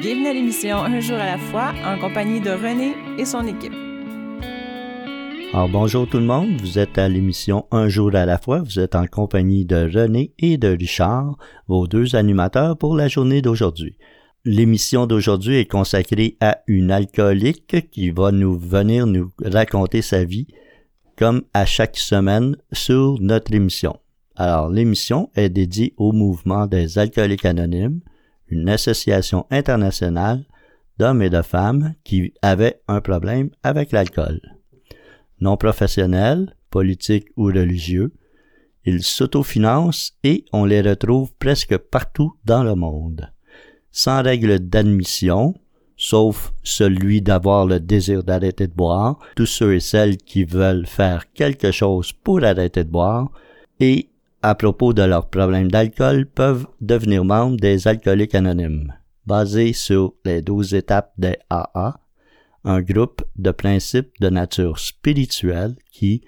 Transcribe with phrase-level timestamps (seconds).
[0.00, 3.72] Bienvenue à l'émission Un jour à la fois en compagnie de René et son équipe.
[5.52, 8.78] Alors bonjour tout le monde, vous êtes à l'émission Un jour à la fois, vous
[8.78, 11.36] êtes en compagnie de René et de Richard,
[11.66, 13.98] vos deux animateurs pour la journée d'aujourd'hui.
[14.44, 20.46] L'émission d'aujourd'hui est consacrée à une alcoolique qui va nous venir nous raconter sa vie
[21.16, 23.96] comme à chaque semaine sur notre émission.
[24.36, 28.00] Alors l'émission est dédiée au mouvement des alcooliques anonymes
[28.50, 30.44] une association internationale
[30.98, 34.40] d'hommes et de femmes qui avaient un problème avec l'alcool.
[35.40, 38.12] Non professionnels, politiques ou religieux,
[38.84, 43.30] ils s'autofinancent et on les retrouve presque partout dans le monde.
[43.90, 45.54] Sans règle d'admission,
[45.96, 51.32] sauf celui d'avoir le désir d'arrêter de boire, tous ceux et celles qui veulent faire
[51.32, 53.30] quelque chose pour arrêter de boire,
[53.80, 54.07] et
[54.42, 58.94] à propos de leurs problèmes d'alcool peuvent devenir membres des alcooliques anonymes,
[59.26, 62.00] basés sur les douze étapes des AA,
[62.64, 66.22] un groupe de principes de nature spirituelle qui,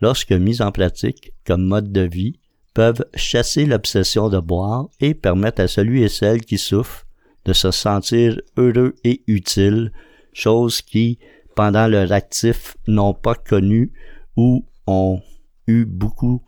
[0.00, 2.38] lorsque mis en pratique comme mode de vie,
[2.74, 7.06] peuvent chasser l'obsession de boire et permettre à celui et celle qui souffrent
[7.44, 9.92] de se sentir heureux et utile,
[10.32, 11.18] chose qui,
[11.56, 13.92] pendant leur actif, n'ont pas connu
[14.36, 15.20] ou ont
[15.66, 16.42] eu beaucoup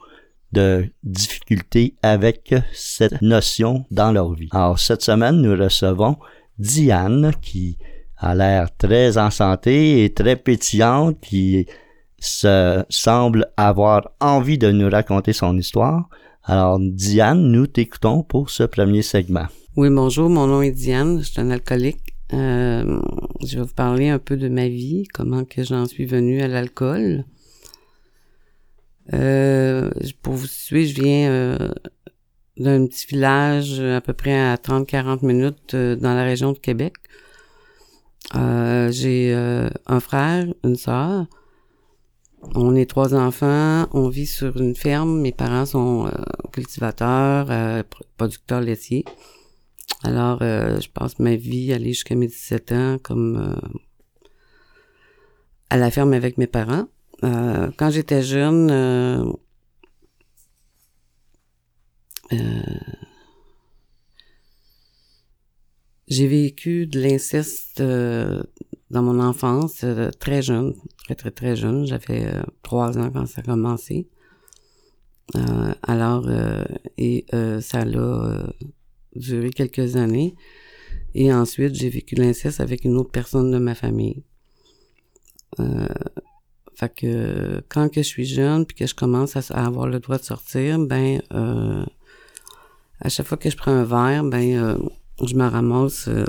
[0.52, 4.48] de difficultés avec cette notion dans leur vie.
[4.52, 6.16] Alors, cette semaine, nous recevons
[6.58, 7.78] Diane qui
[8.18, 11.66] a l'air très en santé et très pétillante, qui
[12.18, 16.08] se semble avoir envie de nous raconter son histoire.
[16.44, 19.46] Alors, Diane, nous t'écoutons pour ce premier segment.
[19.76, 22.14] Oui, bonjour, mon nom est Diane, je suis un alcoolique.
[22.32, 23.00] Euh,
[23.44, 26.48] je vais vous parler un peu de ma vie, comment que j'en suis venue à
[26.48, 27.24] l'alcool.
[29.14, 29.90] Euh,
[30.22, 31.72] pour vous suivre, je viens euh,
[32.56, 36.94] d'un petit village à peu près à 30-40 minutes euh, dans la région de Québec.
[38.34, 39.34] J'ai
[39.86, 41.26] un frère, une sœur.
[42.54, 43.86] On est trois enfants.
[43.92, 45.20] On vit sur une ferme.
[45.20, 46.10] Mes parents sont
[46.52, 47.84] cultivateurs,
[48.16, 49.04] producteurs laitiers.
[50.02, 53.56] Alors, je passe ma vie aller jusqu'à mes 17 ans comme
[55.70, 56.86] à la ferme avec mes parents.
[57.24, 59.24] Euh, quand j'étais jeune, euh,
[62.32, 62.62] euh,
[66.08, 69.84] j'ai vécu de l'inceste dans mon enfance,
[70.18, 70.74] très jeune,
[71.04, 71.86] très très très jeune.
[71.86, 72.26] J'avais
[72.62, 74.08] trois ans quand ça a commencé.
[75.82, 76.28] alors,
[76.98, 77.24] et
[77.60, 77.84] ça a
[79.14, 80.34] duré quelques années.
[81.14, 84.22] Et ensuite, j'ai vécu l'inceste avec une autre personne de ma famille.
[86.74, 90.18] Fait que quand que je suis jeune puis que je commence à, avoir le droit
[90.18, 91.84] de sortir, ben euh,
[93.00, 94.78] à chaque fois que je prends un verre, ben euh,
[95.24, 96.24] je me ramasse euh,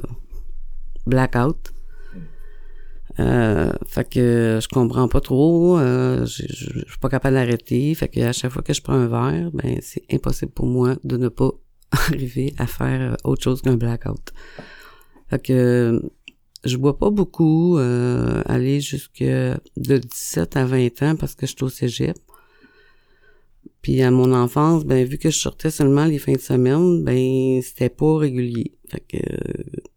[1.06, 1.72] blackout.
[3.20, 7.94] Euh, fait que je comprends pas trop, je, je, suis pas capable d'arrêter.
[7.94, 10.96] Fait que à chaque fois que je prends un verre, ben c'est impossible pour moi
[11.04, 11.52] de ne pas
[11.92, 14.34] arriver à faire autre chose qu'un blackout.
[15.30, 16.02] Fait que
[16.64, 21.52] je bois pas beaucoup, euh, aller jusque de 17 à 20 ans parce que je
[21.52, 22.18] suis au cégep.
[23.82, 27.62] Puis à mon enfance, ben vu que je sortais seulement les fins de semaine, ben
[27.62, 28.72] c'était pas régulier.
[28.88, 29.18] Fait que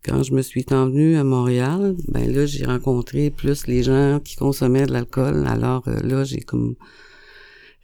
[0.04, 4.34] quand je me suis envenue à Montréal, ben là j'ai rencontré plus les gens qui
[4.34, 5.46] consommaient de l'alcool.
[5.46, 6.74] Alors euh, là j'ai comme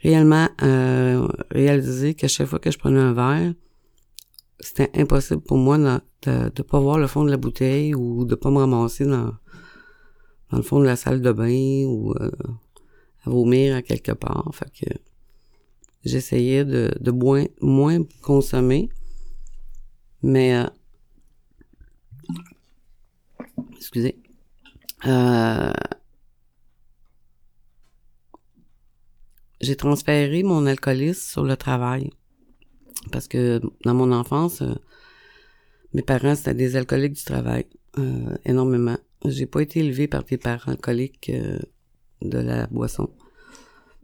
[0.02, 3.54] réellement euh, réalisé que chaque fois que je prenais un verre,
[4.62, 8.36] c'était impossible pour moi de, de, pas voir le fond de la bouteille ou de
[8.36, 9.34] pas me ramasser dans,
[10.50, 12.30] dans le fond de la salle de bain ou euh,
[13.24, 14.48] à vomir à quelque part.
[14.54, 14.94] Fait que
[16.04, 18.88] j'essayais de, de moins, moins consommer.
[20.22, 20.66] Mais euh,
[23.76, 24.16] excusez.
[25.06, 25.72] Euh,
[29.60, 32.10] j'ai transféré mon alcoolisme sur le travail.
[33.10, 34.74] Parce que dans mon enfance, euh,
[35.94, 37.66] mes parents, c'était des alcooliques du travail,
[37.98, 38.96] euh, énormément.
[39.24, 41.58] J'ai pas été élevée par des parents alcooliques euh,
[42.22, 43.10] de la boisson.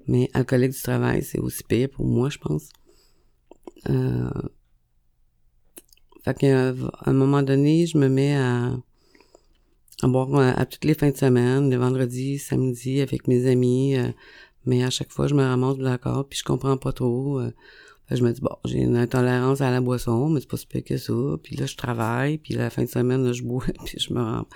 [0.07, 2.69] Mais alcoolique du travail, c'est aussi pire pour moi, je pense.
[3.89, 4.31] Euh,
[6.25, 6.75] fait qu'à
[7.07, 8.77] un moment donné, je me mets à,
[10.03, 13.97] à boire à, toutes les fins de semaine, le vendredi, samedi, avec mes amis.
[14.67, 17.41] mais à chaque fois, je me ramasse d'accord, puis je comprends pas trop
[18.17, 20.85] je me dis, bon, j'ai une intolérance à la boisson, mais c'est pas si pire
[20.85, 21.13] que ça.
[21.43, 24.23] Puis là, je travaille, puis la fin de semaine, là, je bois, puis je me
[24.23, 24.47] rends,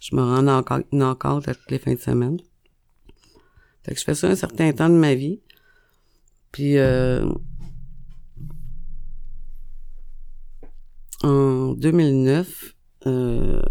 [0.00, 2.38] je me rends encore, encore toutes les fins de semaine.
[3.82, 5.40] Fait que je fais ça un certain temps de ma vie.
[6.52, 7.26] Puis, euh,
[11.22, 12.74] en 2009,
[13.06, 13.62] euh,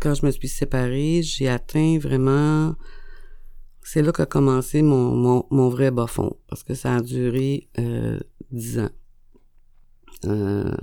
[0.00, 2.74] quand je me suis séparée, j'ai atteint vraiment...
[3.88, 7.68] C'est là qu'a commencé mon, mon, mon, vrai bas fond, parce que ça a duré
[7.78, 8.18] euh,
[8.50, 8.90] dix ans.
[10.24, 10.74] Euh,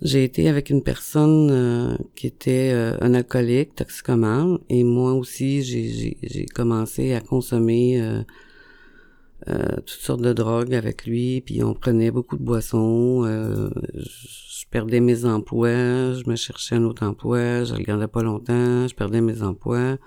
[0.00, 5.62] j'ai été avec une personne euh, qui était euh, un alcoolique, toxicomane, et moi aussi,
[5.62, 12.38] j'ai commencé à consommer euh, toutes sortes de drogues avec lui, puis on prenait beaucoup
[12.38, 18.22] de boissons, je perdais mes emplois, je me cherchais un autre emploi, je regardais pas
[18.22, 19.98] longtemps, je perdais mes emplois.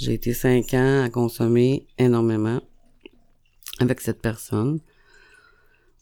[0.00, 2.60] J'ai été cinq ans à consommer énormément
[3.80, 4.80] avec cette personne.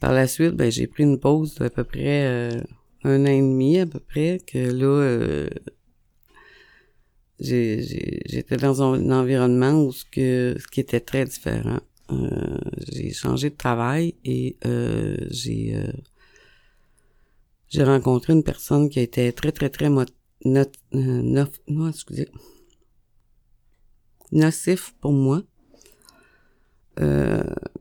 [0.00, 2.62] Par la suite, ben, j'ai pris une pause d'à peu près
[3.02, 5.48] un an et demi à peu près, que là, euh,
[7.40, 11.80] j'étais dans un, environnement où ce, que, ce qui était très différent.
[12.10, 12.58] Euh,
[12.90, 15.92] j'ai changé de travail et euh, j'ai euh,
[17.68, 20.06] j'ai rencontré une personne qui été très très très not,
[20.92, 22.28] non, excusez,
[24.32, 25.42] nocif pour moi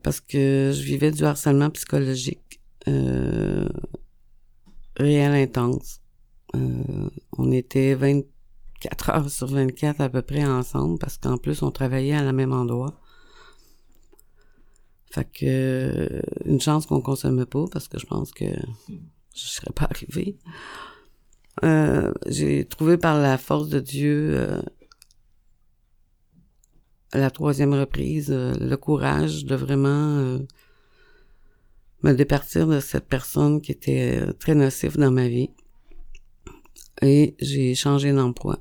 [0.03, 2.61] parce que je vivais du harcèlement psychologique
[4.99, 6.01] réel intense.
[6.55, 11.71] Euh, on était 24 heures sur 24 à peu près ensemble parce qu'en plus on
[11.71, 12.99] travaillait à la même endroit.
[15.11, 19.71] Fait que euh, une chance qu'on consomme pas parce que je pense que je serais
[19.73, 20.37] pas arrivée.
[21.63, 24.61] Euh, j'ai trouvé par la force de Dieu
[27.17, 30.39] la troisième reprise le courage de vraiment
[32.03, 35.49] me départir de cette personne qui était euh, très nocif dans ma vie.
[37.01, 38.59] Et j'ai changé d'emploi.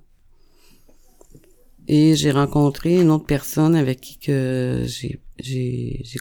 [1.88, 5.20] Et j'ai rencontré une autre personne avec qui que j'ai,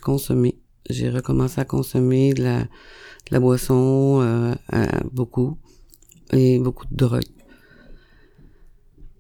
[0.02, 0.60] consommé.
[0.90, 2.44] J'ai recommencé à consommer de
[3.32, 4.54] la, boisson euh,
[5.12, 5.58] beaucoup
[6.32, 7.24] et beaucoup de drogue.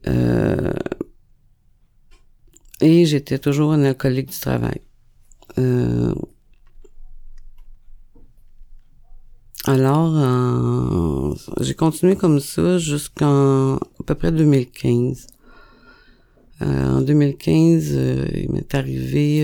[0.07, 0.71] Euh,
[2.81, 4.81] et j'étais toujours un alcoolique du travail.
[5.57, 6.13] Euh,
[9.67, 15.25] Alors, euh, j'ai continué comme ça jusqu'en à peu près 2015.
[16.61, 19.43] Euh, en 2015, euh, il m'est arrivé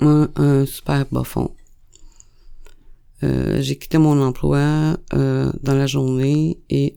[0.00, 1.24] un, super bas
[3.20, 6.96] j'ai quitté mon emploi dans la journée et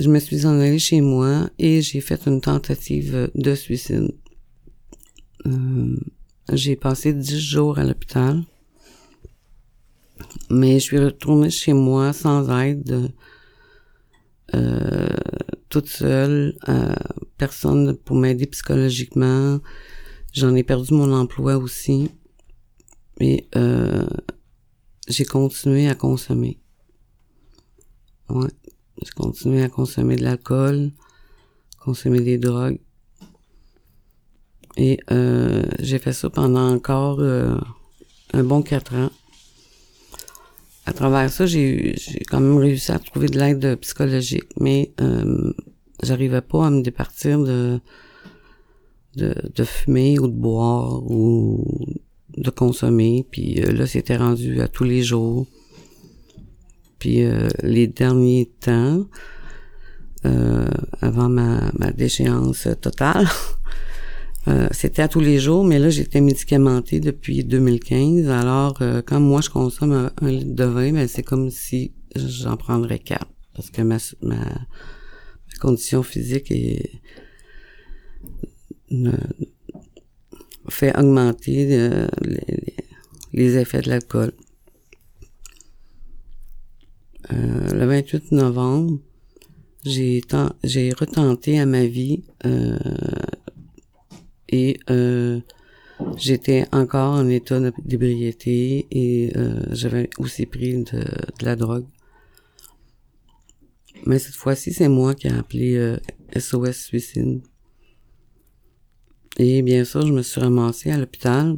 [0.00, 4.12] je me suis en allée chez moi et j'ai fait une tentative de suicide.
[6.52, 8.42] J'ai passé dix jours à l'hôpital.
[10.50, 13.12] Mais je suis retournée chez moi sans aide,
[14.54, 15.08] euh,
[15.68, 16.94] toute seule, euh,
[17.38, 19.60] personne pour m'aider psychologiquement.
[20.32, 22.10] J'en ai perdu mon emploi aussi.
[23.20, 24.06] Et euh,
[25.08, 26.58] j'ai continué à consommer.
[28.28, 28.48] Ouais.
[29.02, 30.90] J'ai continué à consommer de l'alcool,
[31.78, 32.78] consommer des drogues.
[34.76, 37.56] Et euh, j'ai fait ça pendant encore euh,
[38.32, 39.10] un bon quatre ans.
[40.86, 41.94] À travers ça, j'ai
[42.28, 45.52] quand même réussi à trouver de l'aide psychologique, mais euh,
[46.02, 47.80] j'arrivais pas à me départir de,
[49.16, 51.64] de, de fumer ou de boire ou
[52.36, 53.26] de consommer.
[53.30, 55.46] Puis euh, là, c'était rendu à tous les jours.
[57.00, 57.24] Puis
[57.62, 59.06] les derniers temps,
[60.22, 63.26] avant ma, ma déchéance totale,
[64.48, 68.28] Euh, c'était à tous les jours, mais là, j'étais médicamentée depuis 2015.
[68.30, 72.56] Alors, euh, quand moi, je consomme un, litre de vin, ben, c'est comme si j'en
[72.56, 73.28] prendrais quatre.
[73.54, 74.42] Parce que ma, ma,
[75.60, 76.90] condition physique est,
[80.70, 82.74] fait augmenter euh, les,
[83.34, 84.32] les, effets de l'alcool.
[87.30, 88.98] Le 28 novembre,
[89.84, 90.22] j'ai
[90.92, 92.22] retenté à ma vie
[94.50, 95.40] et euh,
[96.16, 101.04] j'étais encore en état d'ébriété et euh, j'avais aussi pris de,
[101.42, 101.86] la drogue.
[104.06, 105.96] Mais cette fois-ci, c'est moi qui ai appelé
[106.36, 107.42] SOS euh, Suicide.
[109.38, 111.56] Et bien sûr, je me suis ramassée à l'hôpital.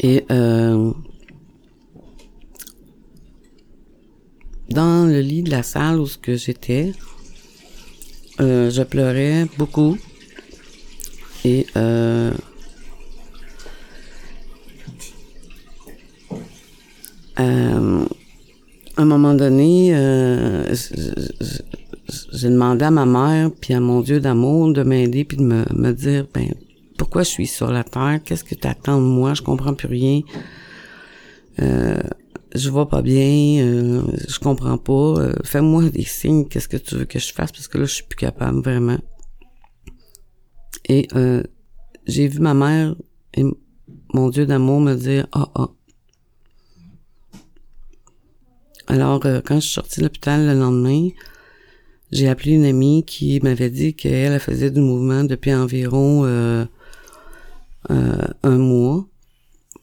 [0.00, 0.92] Et euh,
[4.68, 6.92] dans le lit de la salle où que j'étais,
[8.40, 9.96] euh, je pleurais beaucoup.
[11.44, 12.32] Et euh,
[17.38, 18.04] euh,
[18.96, 20.74] à un moment donné, euh,
[22.32, 25.64] j'ai demandé à ma mère puis à mon Dieu d'amour de m'aider puis de me,
[25.74, 26.52] me dire ben
[26.96, 29.88] pourquoi je suis sur la terre, qu'est-ce que tu attends de moi, je comprends plus
[29.88, 30.20] rien.
[31.60, 32.00] Euh,
[32.54, 34.92] je vois pas bien, euh, je comprends pas.
[34.92, 37.52] Euh, fais-moi des signes, qu'est-ce que tu veux que je fasse?
[37.52, 38.98] Parce que là je suis plus capable vraiment.
[40.88, 41.42] Et euh,
[42.06, 42.94] j'ai vu ma mère
[43.34, 43.44] et
[44.14, 45.68] mon Dieu d'amour me dire ah ah.
[48.88, 51.08] Alors quand je suis sortie de l'hôpital le lendemain,
[52.12, 56.24] j'ai appelé une amie qui m'avait dit qu'elle elle faisait du mouvement depuis environ
[57.88, 59.06] un mois.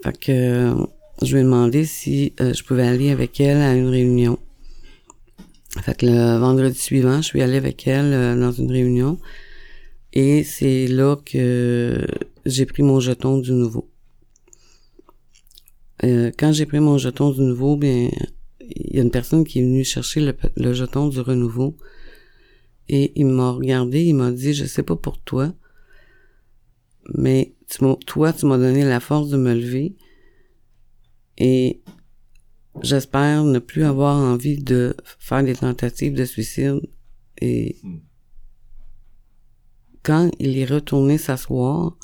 [0.03, 0.75] Fait que
[1.21, 4.39] je lui ai demandé si euh, je pouvais aller avec elle à une réunion.
[5.81, 9.19] Fait que le vendredi suivant, je suis allée avec elle euh, dans une réunion
[10.11, 12.05] et c'est là que
[12.45, 13.89] j'ai pris mon jeton du nouveau.
[16.03, 18.09] Euh, quand j'ai pris mon jeton du nouveau, bien,
[18.59, 21.77] il y a une personne qui est venue chercher le, le jeton du renouveau
[22.89, 25.53] et il m'a regardé, il m'a dit, je sais pas pour toi,
[27.15, 29.95] mais tu toi, tu m'as donné la force de me lever
[31.37, 31.81] et
[32.81, 36.81] j'espère ne plus avoir envie de faire des tentatives de suicide.
[37.39, 37.77] Et
[40.03, 41.97] quand il est retourné s'asseoir,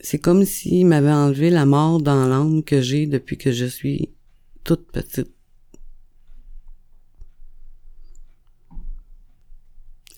[0.00, 4.14] c'est comme s'il m'avait enlevé la mort dans l'âme que j'ai depuis que je suis
[4.62, 5.32] toute petite.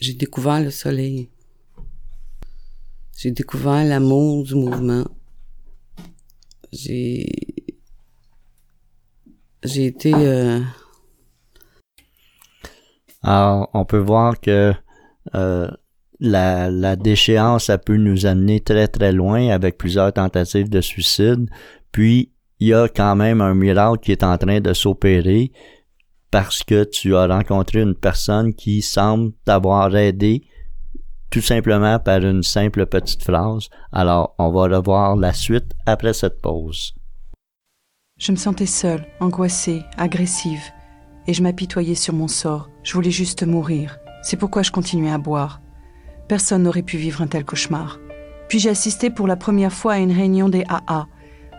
[0.00, 1.30] J'ai découvert le soleil.
[3.20, 5.04] J'ai découvert l'amour du mouvement
[6.72, 7.26] j'ai
[9.64, 10.60] j'ai été euh...
[13.22, 14.72] Alors, on peut voir que
[15.34, 15.68] euh,
[16.20, 21.50] la, la déchéance a pu nous amener très très loin avec plusieurs tentatives de suicide.
[21.90, 25.50] Puis il y a quand même un miracle qui est en train de s'opérer
[26.30, 30.44] parce que tu as rencontré une personne qui semble t'avoir aidé
[31.30, 33.68] tout simplement par une simple petite phrase.
[33.92, 36.94] Alors, on va revoir la suite après cette pause.
[38.18, 40.62] Je me sentais seule, angoissée, agressive,
[41.26, 42.68] et je m'apitoyais sur mon sort.
[42.82, 43.98] Je voulais juste mourir.
[44.22, 45.60] C'est pourquoi je continuais à boire.
[46.26, 48.00] Personne n'aurait pu vivre un tel cauchemar.
[48.48, 51.06] Puis j'ai assisté pour la première fois à une réunion des AA.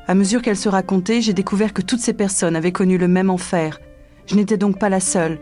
[0.07, 3.29] À mesure qu'elle se racontait, j'ai découvert que toutes ces personnes avaient connu le même
[3.29, 3.79] enfer.
[4.25, 5.39] Je n'étais donc pas la seule.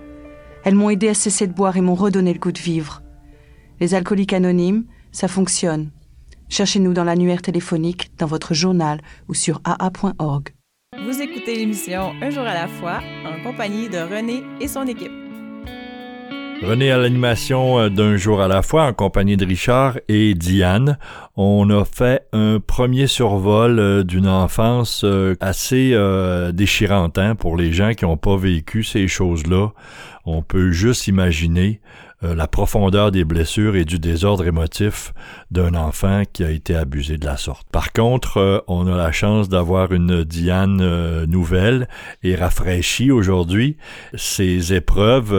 [0.66, 3.02] Elles m'ont aidé à cesser de boire et m'ont redonné le goût de vivre.
[3.80, 5.92] Les alcooliques anonymes, ça fonctionne.
[6.50, 10.50] Cherchez-nous dans l'annuaire téléphonique, dans votre journal ou sur aa.org.
[11.06, 15.12] Vous écoutez l'émission Un jour à la fois en compagnie de René et son équipe.
[16.64, 20.98] René à l'animation euh, d'un jour à la fois en compagnie de Richard et Diane.
[21.36, 25.96] On a fait un premier survol euh, d'une enfance euh, assez
[26.54, 29.70] déchirante hein, pour les gens qui n'ont pas vécu ces choses-là.
[30.26, 31.80] On peut juste imaginer
[32.24, 35.14] euh, la profondeur des blessures et du désordre émotif
[35.52, 37.68] d'un enfant qui a été abusé de la sorte.
[37.72, 41.88] Par contre, euh, on a la chance d'avoir une Diane euh, nouvelle
[42.24, 43.78] et rafraîchie aujourd'hui.
[44.16, 45.32] Ces épreuves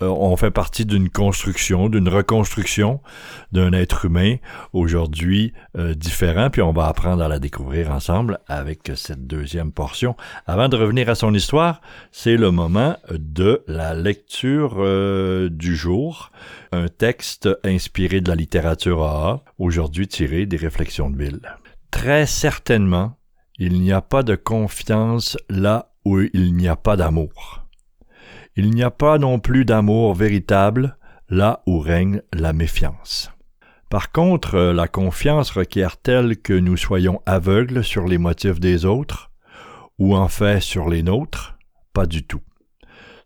[0.00, 3.00] ont fait partie d'une construction, d'une reconstruction
[3.52, 4.36] d'un être humain
[4.72, 10.16] aujourd'hui différent, puis on va apprendre à la découvrir ensemble avec cette deuxième portion.
[10.46, 11.80] Avant de revenir à son histoire,
[12.12, 14.76] c'est le moment de la lecture
[15.50, 15.76] du
[16.72, 21.40] un texte inspiré de la littérature AA, aujourd'hui tiré des réflexions de Bill.
[21.90, 23.18] Très certainement,
[23.58, 27.66] il n'y a pas de confiance là où il n'y a pas d'amour.
[28.56, 30.96] Il n'y a pas non plus d'amour véritable
[31.28, 33.30] là où règne la méfiance.
[33.88, 39.30] Par contre, la confiance requiert-elle que nous soyons aveugles sur les motifs des autres,
[39.98, 41.58] ou en fait sur les nôtres?
[41.92, 42.42] Pas du tout.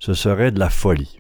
[0.01, 1.19] Ce serait de la folie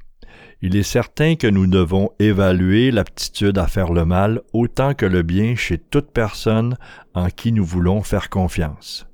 [0.63, 5.23] il est certain que nous devons évaluer l'aptitude à faire le mal autant que le
[5.23, 6.77] bien chez toute personne
[7.15, 9.07] en qui nous voulons faire confiance.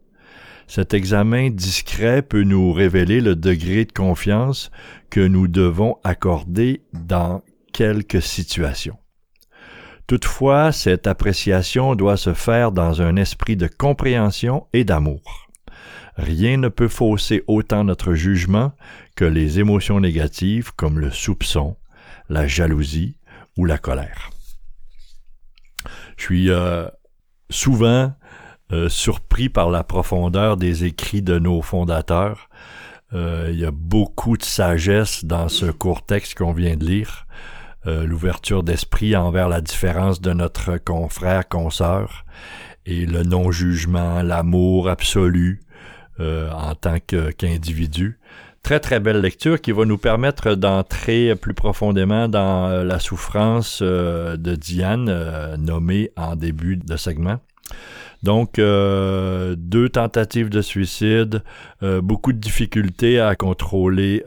[0.69, 4.71] Cet examen discret peut nous révéler le degré de confiance
[5.11, 8.97] que nous devons accorder dans quelques situations.
[10.07, 15.49] Toutefois, cette appréciation doit se faire dans un esprit de compréhension et d'amour.
[16.17, 18.73] Rien ne peut fausser autant notre jugement
[19.17, 21.77] que les émotions négatives comme le soupçon,
[22.29, 23.17] la jalousie
[23.57, 24.31] ou la colère.
[26.17, 26.87] Je suis euh,
[27.51, 28.13] souvent
[28.73, 32.49] euh, surpris par la profondeur des écrits de nos fondateurs.
[33.15, 37.27] Euh, il y a beaucoup de sagesse dans ce court texte qu'on vient de lire.
[37.85, 42.25] L'ouverture d'esprit envers la différence de notre confrère, consœur,
[42.87, 45.62] et le non-jugement, l'amour absolu
[46.19, 48.19] en tant qu'individu
[48.63, 53.81] très très belle lecture qui va nous permettre d'entrer plus profondément dans euh, la souffrance
[53.83, 57.39] euh, de Diane, euh, nommée en début de segment.
[58.23, 61.43] Donc, deux tentatives de suicide,
[61.81, 64.23] beaucoup de difficultés à contrôler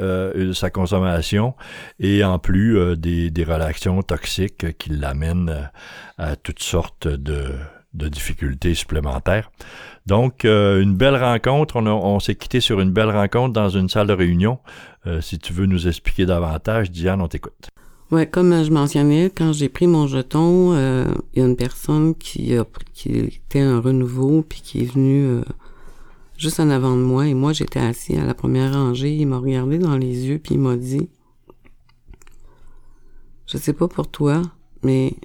[0.54, 1.54] sa consommation
[2.02, 5.70] et en plus des, des, relations toxiques qui l'amènent
[6.18, 7.54] à toutes sortes de,
[7.96, 9.50] de difficultés supplémentaires.
[10.06, 11.78] Donc, euh, une belle rencontre.
[11.78, 14.60] On, s'est quitté sur une belle rencontre dans une salle de réunion.
[15.08, 17.70] Euh, si tu veux nous expliquer davantage, Diane, on t'écoute.
[18.12, 22.14] Ouais, comme je mentionnais, quand j'ai pris mon jeton, euh, il y a une personne
[22.14, 25.42] qui a qui était un renouveau puis qui est venue
[26.38, 29.16] juste en avant de moi et moi j'étais assis à la première rangée.
[29.16, 31.10] Il m'a regardé dans les yeux puis il m'a dit,
[33.48, 34.44] je sais pas pour toi,
[34.84, 35.16] mais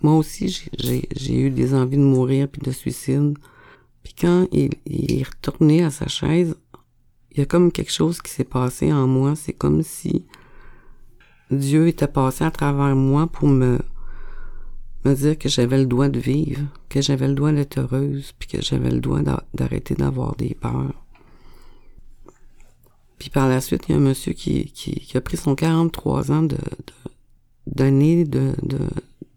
[0.00, 3.34] moi aussi j'ai eu des envies de mourir puis de suicide.
[4.08, 6.56] Puis quand il, est retourné à sa chaise,
[7.30, 9.36] il y a comme quelque chose qui s'est passé en moi.
[9.36, 10.24] C'est comme si
[11.50, 13.78] Dieu était passé à travers moi pour me,
[15.04, 18.48] me dire que j'avais le droit de vivre, que j'avais le droit d'être heureuse, puis
[18.48, 19.20] que j'avais le droit
[19.52, 21.04] d'arrêter d'avoir des peurs.
[23.18, 26.32] Puis par la suite, il y a un monsieur qui, qui, a pris son 43
[26.32, 26.56] ans de,
[27.66, 28.78] d'années de, de,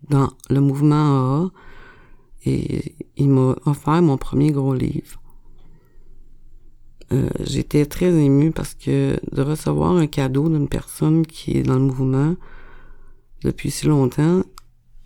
[0.08, 1.51] dans le mouvement AA
[2.45, 5.21] et il m'a offert mon premier gros livre.
[7.12, 11.75] Euh, j'étais très émue parce que de recevoir un cadeau d'une personne qui est dans
[11.75, 12.36] le mouvement
[13.43, 14.43] depuis si longtemps,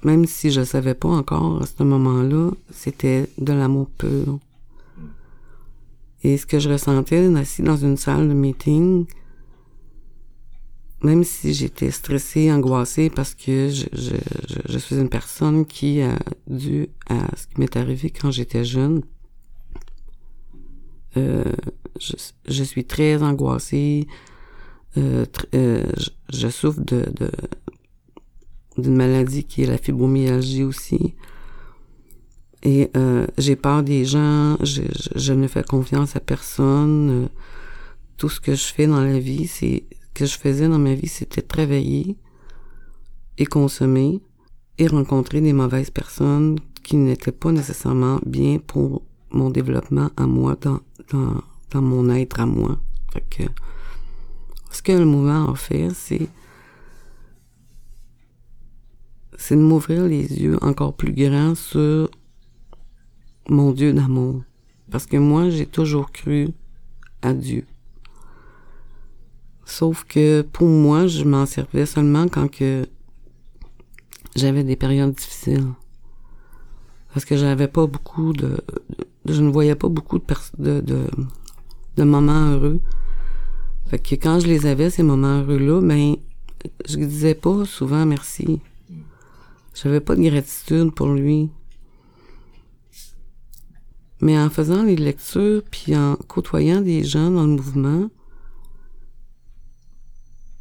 [0.04, 4.40] même si je ne savais pas encore à ce moment-là, c'était de l'amour pur.
[6.24, 9.06] Et ce que je ressentais assis dans une salle de meeting,
[11.06, 14.16] même si j'étais stressée, angoissée, parce que je, je,
[14.68, 19.04] je, suis une personne qui a dû à ce qui m'est arrivé quand j'étais jeune,
[21.16, 21.44] euh,
[22.48, 24.08] je, suis très angoissée,
[24.98, 25.86] euh, euh
[26.34, 27.06] je, souffre de,
[28.80, 31.14] d'une maladie qui est la fibromyalgie aussi.
[32.64, 32.90] Et
[33.38, 37.30] j'ai peur des gens, je, ne fais confiance à personne.
[38.18, 39.84] Tout ce que je fais dans la vie, c'est
[40.16, 42.16] que je faisais dans ma vie, c'était travailler
[43.38, 44.22] et consommer
[44.78, 50.58] et rencontrer des mauvaises personnes qui n'étaient pas nécessairement bien pour mon développement à moi,
[50.62, 52.80] dans, mon être à moi.
[54.72, 56.28] Ce que le mouvement a fait, c'est
[59.38, 62.10] c'est de m'ouvrir les yeux encore plus grands sur
[63.50, 64.44] mon Dieu d'amour.
[64.90, 66.50] Parce que moi, j'ai toujours cru
[67.22, 67.66] à Dieu.
[69.66, 72.88] Sauf que pour moi, je m'en servais seulement quand que
[74.36, 75.68] j'avais des périodes difficiles.
[77.14, 78.58] Parce que j'avais pas beaucoup de,
[79.26, 80.26] je ne voyais pas beaucoup de,
[80.60, 81.08] de, de,
[81.98, 82.80] de, moments heureux.
[83.88, 86.16] Fait que quand je les avais, ces moments heureux-là, ben,
[86.88, 88.60] je disais pas souvent merci.
[89.74, 91.50] J'avais pas de gratitude pour lui.
[94.22, 98.10] Mais en faisant les lectures, puis en côtoyant des gens dans le mouvement,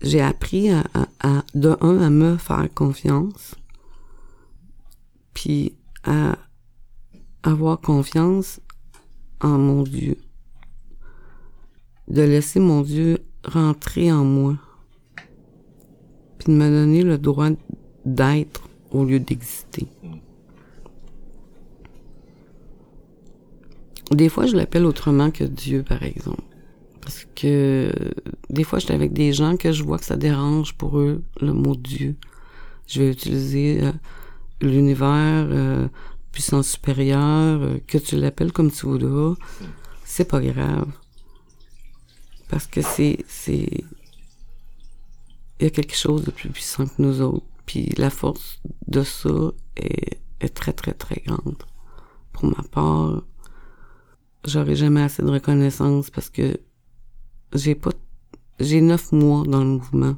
[0.05, 0.85] j'ai appris à,
[1.21, 3.55] à, de un, à me faire confiance,
[5.33, 6.37] puis à
[7.43, 8.61] avoir confiance
[9.41, 10.17] en mon Dieu.
[12.09, 14.59] De laisser mon Dieu rentrer en moi,
[16.39, 17.49] puis de me donner le droit
[18.05, 19.87] d'être au lieu d'exister.
[24.11, 26.54] Des fois, je l'appelle autrement que Dieu, par exemple.
[27.05, 27.93] Parce que
[28.49, 31.53] des fois, j'étais avec des gens que je vois que ça dérange pour eux le
[31.53, 32.17] mot Dieu.
[32.87, 33.93] Je vais utiliser euh,
[34.63, 35.87] l'univers, euh,
[36.33, 39.35] puissance supérieure, euh, que tu l'appelles comme tu voudras.
[40.05, 40.91] C'est pas grave.
[42.49, 43.85] Parce que c'est, c'est,
[45.61, 47.47] il y a quelque chose de plus puissant que nous autres.
[47.67, 51.63] Puis la force de ça est, est très, très, très grande.
[52.33, 53.23] Pour ma part,
[54.47, 56.59] j'aurais jamais assez de reconnaissance parce que
[57.55, 57.91] j'ai pas,
[58.61, 60.17] j'ai neuf mois dans le mouvement.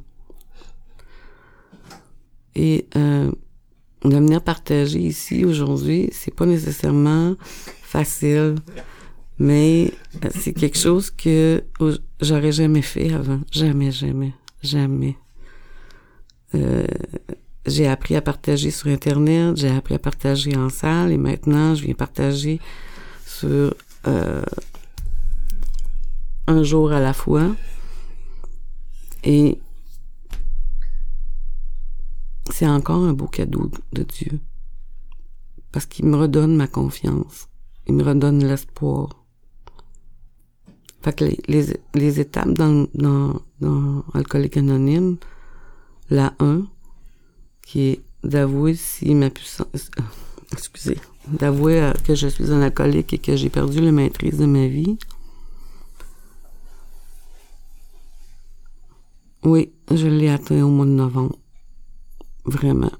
[2.54, 3.30] Et euh,
[4.04, 7.34] de venir partager ici aujourd'hui, c'est pas nécessairement
[7.82, 8.56] facile,
[9.38, 9.92] mais
[10.24, 11.62] euh, c'est quelque chose que
[12.20, 15.16] j'aurais jamais fait avant, jamais, jamais, jamais.
[16.54, 16.86] Euh,
[17.66, 21.84] j'ai appris à partager sur Internet, j'ai appris à partager en salle et maintenant je
[21.84, 22.60] viens partager
[23.26, 23.74] sur
[26.46, 27.54] un jour à la fois.
[29.24, 29.58] Et
[32.50, 34.40] c'est encore un beau cadeau de Dieu.
[35.72, 37.48] Parce qu'il me redonne ma confiance.
[37.86, 39.24] Il me redonne l'espoir.
[41.02, 45.18] Fait que les, les, étapes dans, dans, dans Alcoolique Anonyme,
[46.10, 46.62] la 1,
[47.62, 49.90] qui est d'avouer si ma puissance...
[50.52, 50.98] excusez.
[51.28, 54.66] D'avouer euh, que je suis un alcoolique et que j'ai perdu la maîtrise de ma
[54.66, 54.98] vie.
[59.46, 61.38] Oui, je l'ai atteint au mois de novembre.
[62.46, 62.90] Vraiment.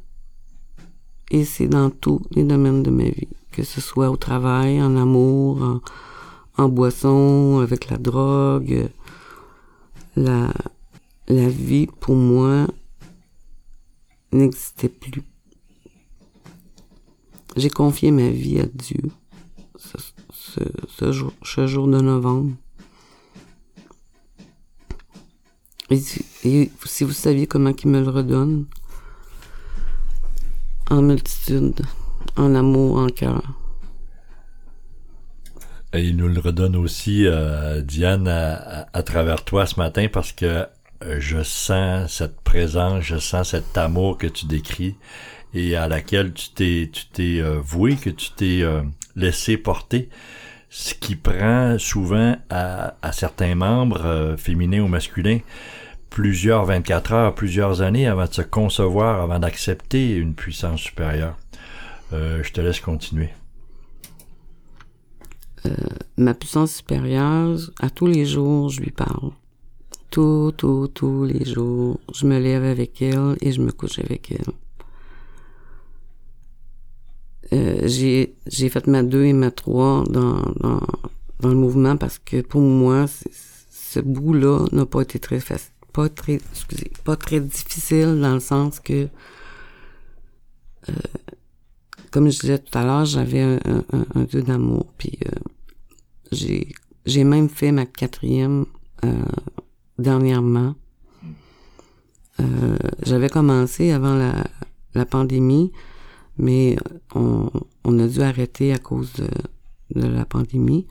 [1.33, 4.97] Et c'est dans tous les domaines de ma vie, que ce soit au travail, en
[4.97, 5.81] amour,
[6.57, 8.89] en, boisson, avec la drogue.
[10.15, 10.53] La,
[11.27, 12.69] vie, pour moi,
[14.31, 15.25] n'existait plus.
[17.57, 19.03] J'ai confié ma vie à Dieu
[20.93, 22.53] ce jour de novembre.
[25.91, 28.67] Et si, vous saviez comment il me le redonne,
[30.91, 31.81] en multitude,
[32.37, 33.43] en amour, en cœur.
[35.93, 40.67] Et il nous le redonne aussi, euh, Diane, à, travers toi ce matin, parce que
[41.05, 44.97] euh, je sens cette présence, je sens cet amour que tu décris
[45.55, 48.63] et à laquelle tu t'es tu t'es euh, voué, que tu t'es
[49.15, 50.09] laissé porter,
[50.69, 55.39] ce qui prend souvent à, certains membres, féminins ou masculins,
[56.11, 61.37] plusieurs 24 heures, plusieurs années avant de se concevoir, avant d'accepter une puissance supérieure.
[62.13, 63.31] je te laisse continuer.
[65.67, 65.71] Euh,
[66.17, 69.31] ma puissance supérieure, à tous les jours, je lui parle.
[70.11, 74.31] Tous, tous, tous les jours, je me lève avec elle et je me couche avec
[74.31, 74.53] elle.
[77.53, 80.81] Euh, j'ai, j'ai fait ma 2 et ma 3 dans, dans,
[81.41, 83.07] dans le mouvement parce que pour moi,
[83.71, 88.41] ce bout-là n'a pas été très facile, pas très, excusez, pas très difficile dans le
[88.41, 89.09] sens que,
[90.89, 90.93] euh,
[92.11, 93.59] comme je disais tout à l'heure, j'avais un,
[93.93, 95.31] un, un, d'amour, puis euh,
[96.33, 96.75] j'ai
[97.07, 98.67] j'ai même fait ma quatrième
[99.05, 99.13] euh,
[99.99, 100.75] dernièrement.
[102.41, 104.45] Euh, j'avais commencé avant la,
[104.95, 105.71] la pandémie,
[106.39, 106.77] mais
[107.15, 107.51] on,
[107.85, 109.29] on a dû arrêter à cause de,
[110.01, 110.87] de la pandémie.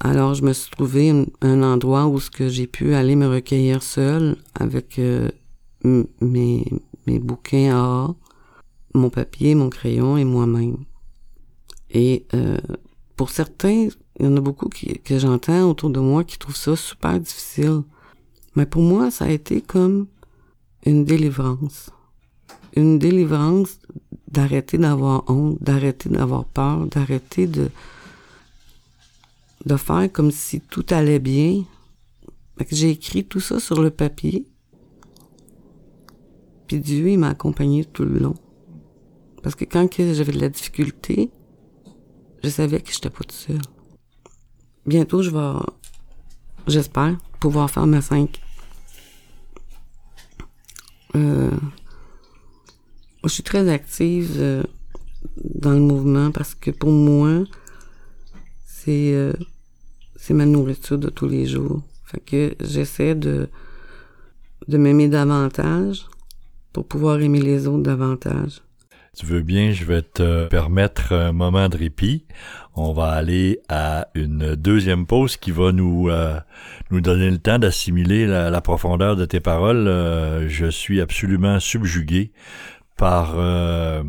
[0.00, 3.82] Alors, je me suis trouvé un, endroit où ce que j'ai pu aller me recueillir
[3.82, 5.30] seule avec euh,
[5.82, 6.64] mes,
[7.06, 8.14] mes bouquins à
[8.94, 10.76] mon papier, mon crayon et moi-même.
[11.90, 12.58] Et euh,
[13.16, 16.56] pour certains, il y en a beaucoup qui, que j'entends autour de moi qui trouvent
[16.56, 17.82] ça super difficile.
[18.54, 20.06] Mais pour moi, ça a été comme
[20.84, 21.90] une délivrance.
[22.76, 23.78] Une délivrance
[24.28, 27.70] d'arrêter d'avoir honte, d'arrêter d'avoir peur, d'arrêter de,
[29.64, 31.64] de faire comme si tout allait bien.
[32.70, 34.46] J'ai écrit tout ça sur le papier.
[36.66, 38.34] Puis Dieu, il m'a accompagné tout le long.
[39.42, 41.30] Parce que quand j'avais de la difficulté,
[42.42, 43.60] je savais que j'étais pas tout seul.
[44.86, 45.58] Bientôt, je vais,
[46.66, 48.40] j'espère, pouvoir faire ma 5.
[51.14, 51.50] Euh,
[53.28, 54.62] je suis très active euh,
[55.44, 57.44] dans le mouvement parce que pour moi,
[58.64, 59.32] c'est euh,
[60.16, 61.82] c'est ma nourriture de tous les jours.
[62.04, 63.48] Fait que j'essaie de
[64.68, 66.06] de m'aimer davantage
[66.72, 68.62] pour pouvoir aimer les autres davantage
[69.18, 72.26] tu veux bien, je vais te permettre un moment de répit.
[72.74, 76.38] On va aller à une deuxième pause qui va nous euh,
[76.90, 79.86] nous donner le temps d'assimiler la, profondeur de tes paroles.
[80.48, 82.30] Je suis absolument subjugué
[82.96, 84.02] par euh,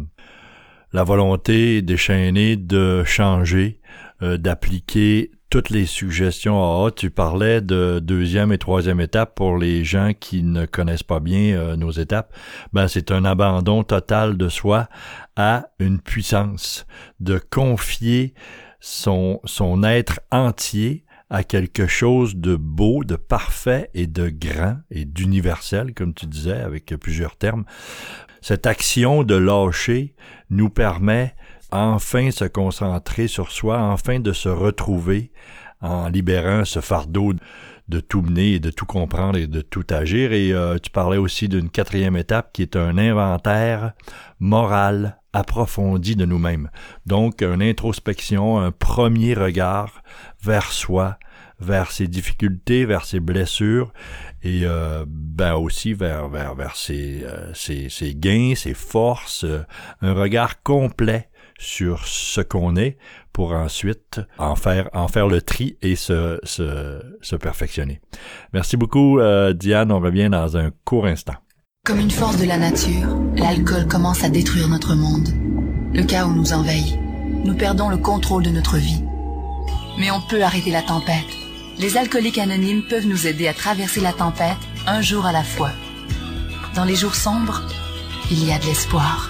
[0.93, 3.80] la volonté déchaînée de changer,
[4.21, 10.12] d'appliquer toutes les suggestions Ah, tu parlais de deuxième et troisième étape pour les gens
[10.19, 12.36] qui ne connaissent pas bien euh, nos étapes.
[12.73, 14.89] Ben, c'est un abandon total de soi
[15.36, 16.86] à une puissance,
[17.19, 18.34] de confier
[18.80, 25.06] son, son être entier à quelque chose de beau, de parfait et de grand et
[25.06, 27.65] d'universel, comme tu disais, avec plusieurs termes.
[28.41, 30.15] Cette action de lâcher
[30.50, 31.36] nous permet
[31.71, 35.32] enfin se concentrer sur soi, enfin de se retrouver
[35.82, 37.34] en libérant ce fardeau
[37.88, 40.34] de tout mener et de tout comprendre et de tout agir.
[40.34, 43.93] Et euh, tu parlais aussi d'une quatrième étape qui est un inventaire
[44.39, 46.69] moral approfondi de nous-mêmes.
[47.06, 50.02] Donc, une introspection, un premier regard
[50.41, 51.17] vers soi,
[51.60, 53.91] vers ses difficultés, vers ses blessures
[54.43, 59.46] et euh, ben aussi vers vers vers ses, euh, ses, ses gains, ses forces,
[60.02, 62.98] un regard complet sur ce qu'on est
[63.34, 68.02] pour ensuite en faire, en faire le tri et se, se, se perfectionner.
[68.54, 69.91] Merci beaucoup, euh, Diane.
[69.91, 71.36] On revient dans un court instant.
[71.86, 75.30] Comme une force de la nature, l'alcool commence à détruire notre monde.
[75.93, 76.98] Le chaos nous envahit.
[77.46, 79.04] Nous perdons le contrôle de notre vie.
[80.00, 81.26] Mais on peut arrêter la tempête.
[81.80, 85.72] Les alcooliques anonymes peuvent nous aider à traverser la tempête un jour à la fois.
[86.76, 87.62] Dans les jours sombres,
[88.32, 89.30] il y a de l'espoir.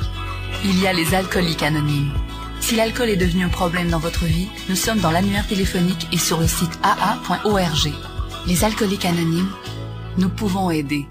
[0.64, 2.14] Il y a les alcooliques anonymes.
[2.60, 6.18] Si l'alcool est devenu un problème dans votre vie, nous sommes dans l'annuaire téléphonique et
[6.18, 7.94] sur le site aa.org.
[8.48, 9.52] Les alcooliques anonymes,
[10.18, 11.06] nous pouvons aider.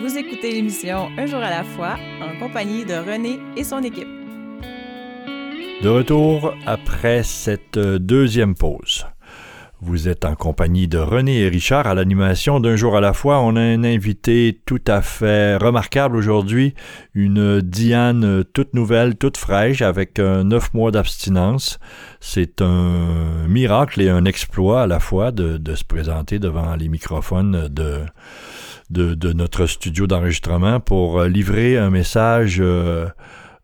[0.00, 4.08] Vous écoutez l'émission Un jour à la fois en compagnie de René et son équipe.
[5.82, 9.06] De retour après cette deuxième pause.
[9.80, 13.40] Vous êtes en compagnie de René et Richard à l'animation d'un jour à la fois.
[13.40, 16.74] On a un invité tout à fait remarquable aujourd'hui,
[17.14, 21.78] une Diane toute nouvelle, toute fraîche, avec neuf mois d'abstinence.
[22.18, 27.68] C'est un miracle et un exploit à la fois de, se présenter devant les microphones
[27.68, 28.00] de,
[28.90, 33.06] de, notre studio d'enregistrement pour livrer un message euh,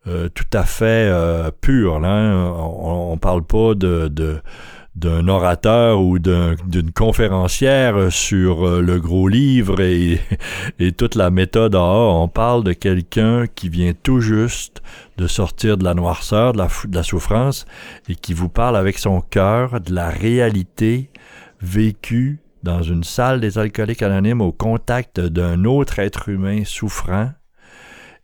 [0.07, 1.99] euh, tout à fait euh, pur.
[1.99, 2.31] Là.
[2.55, 4.39] On ne parle pas de
[4.95, 10.21] d'un orateur ou d'une conférencière sur euh, le gros livre et,
[10.97, 11.75] toute la méthode.
[11.75, 14.81] On parle de quelqu'un qui vient tout juste
[15.17, 17.65] de sortir de la noirceur, de la, souffrance,
[18.07, 21.09] et qui vous parle avec son cœur de la réalité
[21.61, 27.31] vécue dans une salle des alcooliques anonymes au contact d'un autre être humain souffrant,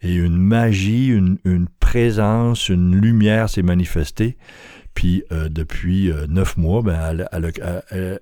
[0.02, 4.38] et une magie, une présence, une lumière s'est manifestée
[4.94, 7.26] puis euh, depuis euh, neuf mois, ben,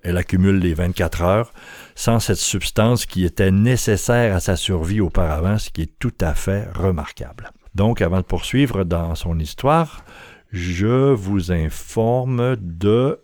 [0.02, 1.52] elle, accumule les 24 heures
[1.94, 6.34] sans cette substance qui était nécessaire à sa survie auparavant, ce qui est tout à
[6.34, 7.50] fait remarquable.
[7.74, 10.04] Donc, avant de poursuivre dans son histoire,
[10.52, 13.20] je vous informe de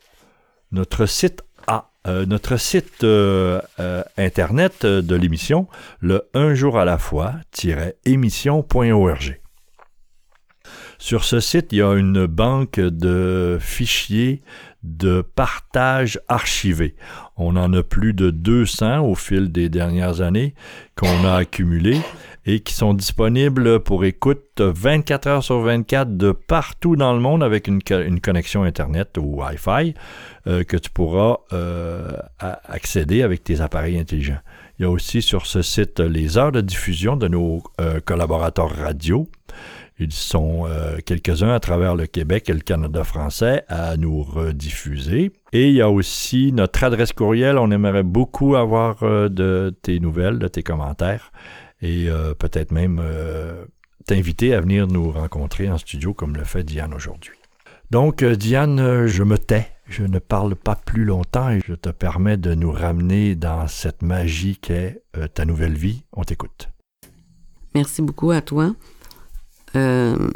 [0.73, 3.05] notre site A, euh, notre site
[4.17, 5.67] internet de l'émission,
[6.01, 9.41] le un jour à la fois-émission.org.
[10.99, 14.43] Sur ce site, il y a une banque de fichiers
[14.83, 16.95] de partage archivés.
[17.37, 20.55] On en a plus de 200 au fil des dernières années
[20.97, 22.01] qu'on a accumulés
[22.47, 27.43] et qui sont disponibles pour écoute 24 heures sur 24 de partout dans le monde
[27.43, 27.83] avec une,
[28.21, 29.95] connexion Internet ou Wi-Fi
[30.47, 34.39] euh, que tu pourras euh, accéder avec tes appareils intelligents.
[34.79, 38.71] Il y a aussi sur ce site les heures de diffusion de nos euh, collaborateurs
[38.71, 39.29] radio
[39.99, 45.33] ils sont euh, quelques-uns à travers le Québec et le Canada français à nous rediffuser.
[45.53, 47.57] Et il y a aussi notre adresse courriel.
[47.57, 51.33] On aimerait beaucoup avoir euh, de tes nouvelles, de tes commentaires
[51.81, 53.03] et euh, peut-être même
[54.07, 57.37] t'inviter à venir nous rencontrer en studio comme le fait Diane aujourd'hui.
[57.91, 59.69] Donc, Diane, je me tais.
[59.89, 64.03] Je ne parle pas plus longtemps et je te permets de nous ramener dans cette
[64.03, 65.03] magie qu'est
[65.35, 66.05] ta nouvelle vie.
[66.13, 66.69] On t'écoute.
[67.75, 68.75] Merci beaucoup à toi.
[69.77, 70.31] Euh,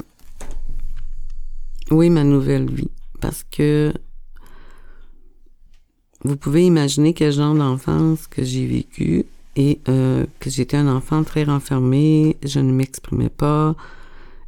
[1.91, 2.91] oui, ma nouvelle vie.
[3.21, 3.93] Parce que
[6.23, 9.25] vous pouvez imaginer quel genre d'enfance que j'ai vécu
[9.57, 13.75] et euh, que j'étais un enfant très renfermé, je ne m'exprimais pas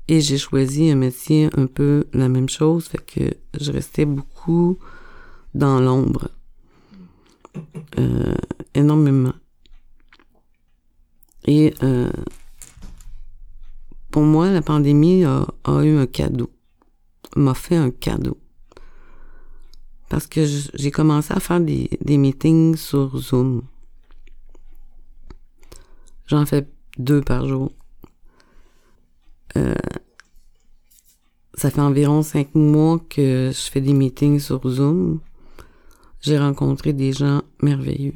[0.08, 4.78] et j'ai choisi un métier un peu la même chose, fait que je restais beaucoup
[5.54, 6.28] dans l'ombre.
[7.98, 8.34] Euh,
[8.74, 9.32] énormément.
[11.46, 11.74] Et
[14.12, 15.46] pour moi, la pandémie a,
[15.82, 16.50] eu un cadeau,
[17.34, 18.38] m'a fait un cadeau.
[20.10, 23.62] Parce que j'ai commencé à faire des, meetings sur Zoom.
[26.26, 27.72] J'en fais deux par jour.
[29.56, 29.74] Euh,
[31.54, 35.20] ça fait environ cinq mois que je fais des meetings sur Zoom.
[36.20, 38.14] J'ai rencontré des gens merveilleux.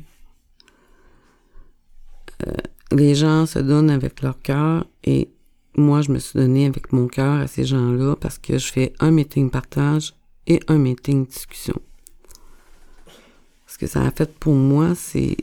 [2.47, 2.53] Euh,
[2.93, 5.31] les gens se donnent avec leur cœur et
[5.77, 8.93] moi, je me suis donné avec mon cœur à ces gens-là parce que je fais
[8.99, 10.15] un meeting partage
[10.47, 11.81] et un meeting discussion.
[13.67, 15.37] Ce que ça a fait pour moi, c'est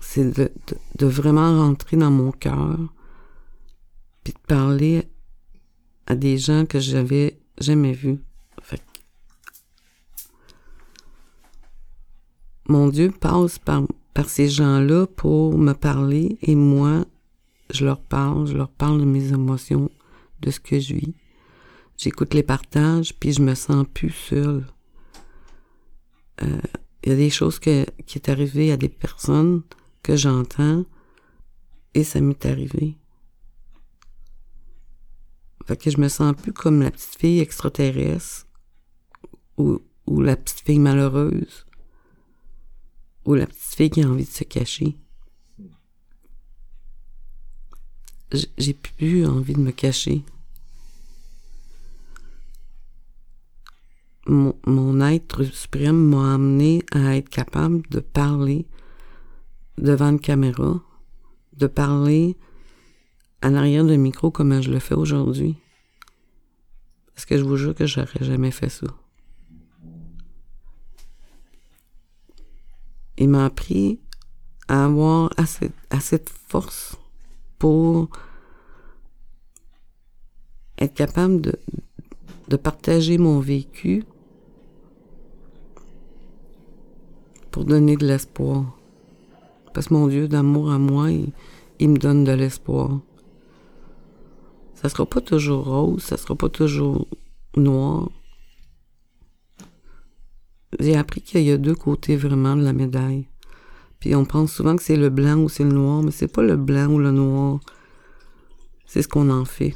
[0.00, 0.50] c'est de,
[0.96, 2.78] de, vraiment rentrer dans mon cœur
[4.24, 5.06] puis de parler
[6.06, 8.18] à des gens que j'avais jamais vus.
[12.70, 13.82] Mon Dieu passe par
[14.18, 17.04] par ces gens-là pour me parler et moi,
[17.70, 19.92] je leur parle, je leur parle de mes émotions,
[20.40, 21.14] de ce que je vis.
[21.96, 24.66] J'écoute les partages, puis je me sens plus seule.
[26.42, 26.60] Il euh,
[27.06, 29.62] y a des choses qui est arrivé à des personnes
[30.02, 30.84] que j'entends
[31.94, 32.96] et ça m'est arrivé.
[35.64, 38.48] Fait que je me sens plus comme la petite fille extraterrestre
[39.58, 41.67] ou la petite fille malheureuse
[43.28, 44.96] ou la petite fille qui a envie de se cacher.
[48.58, 50.24] J'ai plus envie de me cacher.
[54.28, 58.66] mon, mon être suprême m'a amené à être capable de parler
[59.78, 60.80] devant une caméra,
[61.56, 62.36] de parler
[63.42, 65.56] en arrière de micro comme je le fais aujourd'hui.
[67.14, 68.86] Parce que je vous jure que j'aurais jamais fait ça.
[73.18, 73.98] Il m'a appris
[74.68, 76.96] à avoir assez, assez de force
[77.58, 78.08] pour
[80.78, 81.52] être capable de,
[82.46, 84.04] de partager mon vécu
[87.50, 88.76] pour donner de l'espoir.
[89.74, 91.32] Parce que mon Dieu d'amour à moi, il,
[91.80, 93.00] il, me donne de l'espoir.
[94.74, 97.08] Ça sera pas toujours rose, ça sera pas toujours
[97.56, 98.10] noir.
[100.78, 103.26] J'ai appris qu'il y a deux côtés vraiment de la médaille.
[104.00, 106.42] Puis on pense souvent que c'est le blanc ou c'est le noir, mais c'est pas
[106.42, 107.60] le blanc ou le noir.
[108.86, 109.74] C'est ce qu'on en fait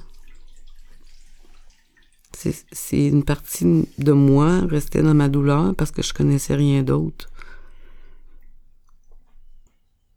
[2.72, 7.28] c'est une partie de moi restée dans ma douleur parce que je connaissais rien d'autre.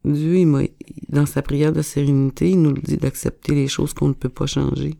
[0.04, 0.70] Dieu, il
[1.10, 4.46] dans sa prière de sérénité, il nous dit d'accepter les choses qu'on ne peut pas
[4.46, 4.96] changer.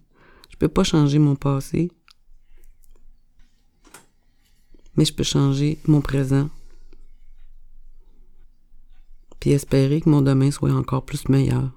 [0.50, 1.92] Je peux pas changer mon passé,
[4.96, 6.50] mais je peux changer mon présent.
[9.40, 11.72] Puis espérer que mon demain soit encore plus meilleur.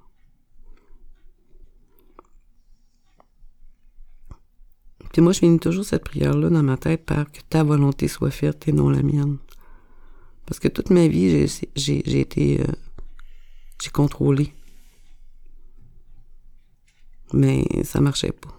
[5.12, 8.30] Puis moi, je finis toujours cette prière-là dans ma tête par que ta volonté soit
[8.30, 9.38] faite et non la mienne.
[10.46, 12.60] Parce que toute ma vie, j'ai été.
[12.60, 12.66] Euh,
[13.82, 14.54] j'ai contrôlé.
[17.32, 18.58] Mais ça marchait pas.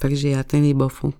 [0.00, 1.12] Fait que j'ai atteint les bas-fonds.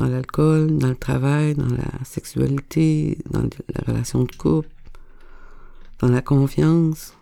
[0.00, 4.70] Dans l'alcool, dans le travail, dans la sexualité, dans la relation de couple,
[5.98, 7.12] dans la confiance.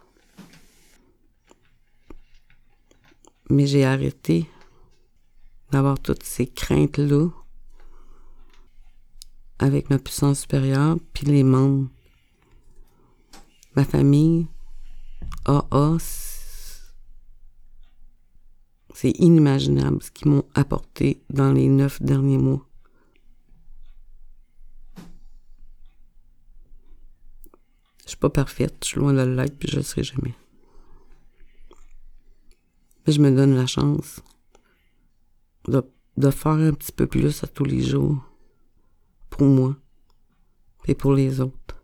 [3.50, 4.48] Mais j'ai arrêté
[5.72, 7.30] d'avoir toutes ces craintes-là
[9.58, 11.88] avec ma puissance supérieure, puis les membres.
[13.74, 14.46] Ma famille,
[15.46, 15.96] AA,
[18.94, 22.67] c'est inimaginable ce qu'ils m'ont apporté dans les neuf derniers mois.
[28.08, 30.34] Je suis pas parfaite, je suis loin de l'être, puis je le serai jamais
[33.12, 34.20] je me donne la chance
[35.66, 35.82] de,
[36.16, 38.22] de, faire un petit peu plus à tous les jours
[39.30, 39.76] pour moi
[40.86, 41.76] et pour les autres.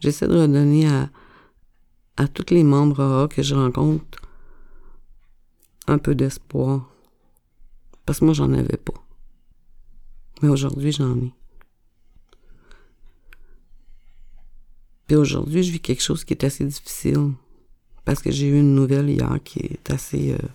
[0.00, 1.10] J'essaie de redonner à,
[2.16, 4.20] à tous les membres AA que je rencontre
[5.86, 6.90] un peu d'espoir.
[8.04, 8.94] Parce que moi, j'en avais pas.
[10.42, 11.32] Mais aujourd'hui, j'en ai.
[15.06, 17.32] Puis aujourd'hui, je vis quelque chose qui est assez difficile
[18.04, 20.48] parce que j'ai eu une nouvelle hier qui est assez, euh,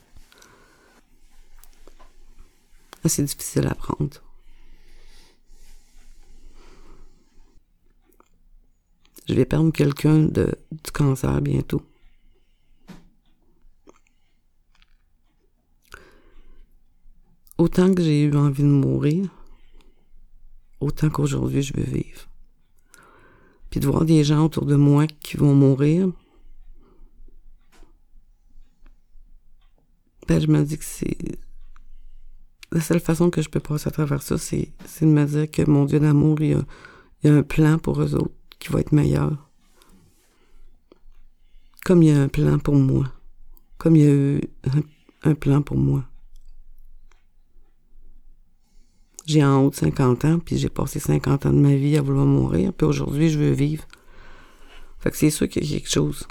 [3.03, 4.21] assez difficile à prendre.
[9.27, 11.81] Je vais perdre quelqu'un du cancer bientôt.
[17.57, 19.29] Autant que j'ai eu envie de mourir,
[20.79, 22.30] autant qu'aujourd'hui je veux vivre.
[23.71, 26.09] Puis de voir des gens autour de moi qui vont mourir,
[30.31, 31.17] Ben, je me dis que c'est.
[32.71, 35.69] La seule façon que je peux passer à travers ça, c'est, de me dire que
[35.69, 36.63] mon Dieu d'amour, il
[37.23, 39.49] y, a, un plan pour eux autres qui va être meilleur.
[41.83, 43.11] Comme il y a un plan pour moi.
[43.77, 44.41] Comme il y a eu
[45.23, 46.05] un, plan pour moi.
[49.25, 52.01] J'ai en haut de 50 ans, puis j'ai passé 50 ans de ma vie à
[52.01, 53.85] vouloir mourir, puis aujourd'hui, je veux vivre.
[54.99, 56.27] Fait que c'est sûr qu'il y a quelque chose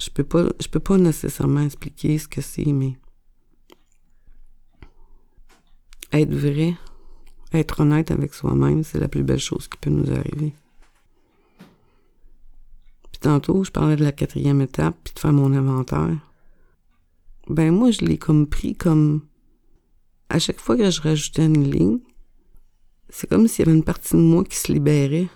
[0.00, 2.96] je peux pas, je peux pas nécessairement expliquer ce que c'est, mais
[6.12, 6.74] être vrai,
[7.52, 10.54] être honnête avec soi-même, c'est la plus belle chose qui peut nous arriver.
[13.12, 16.16] Puis tantôt, je parlais de la quatrième étape, puis de faire mon inventaire.
[17.50, 19.22] Ben moi, je l'ai comme pris comme
[20.28, 21.98] à chaque fois que je rajoutais une ligne,
[23.08, 25.28] c'est comme s'il y avait une partie de moi qui se libérait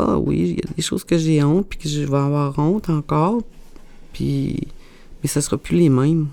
[0.00, 2.56] ah oui, il y a des choses que j'ai honte, puis que je vais avoir
[2.58, 3.42] honte encore,
[4.12, 4.68] puis
[5.22, 6.28] mais ça sera plus les mêmes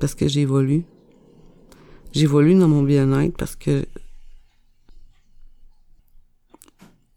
[0.00, 0.84] parce que j'évolue.
[2.12, 3.84] J'évolue dans mon bien-être parce que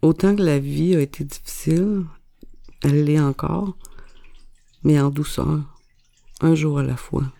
[0.01, 2.03] autant que la vie a été difficile,
[2.83, 3.77] elle l'est encore,
[4.83, 5.59] mais en douceur,
[6.41, 7.31] un jour à la fois.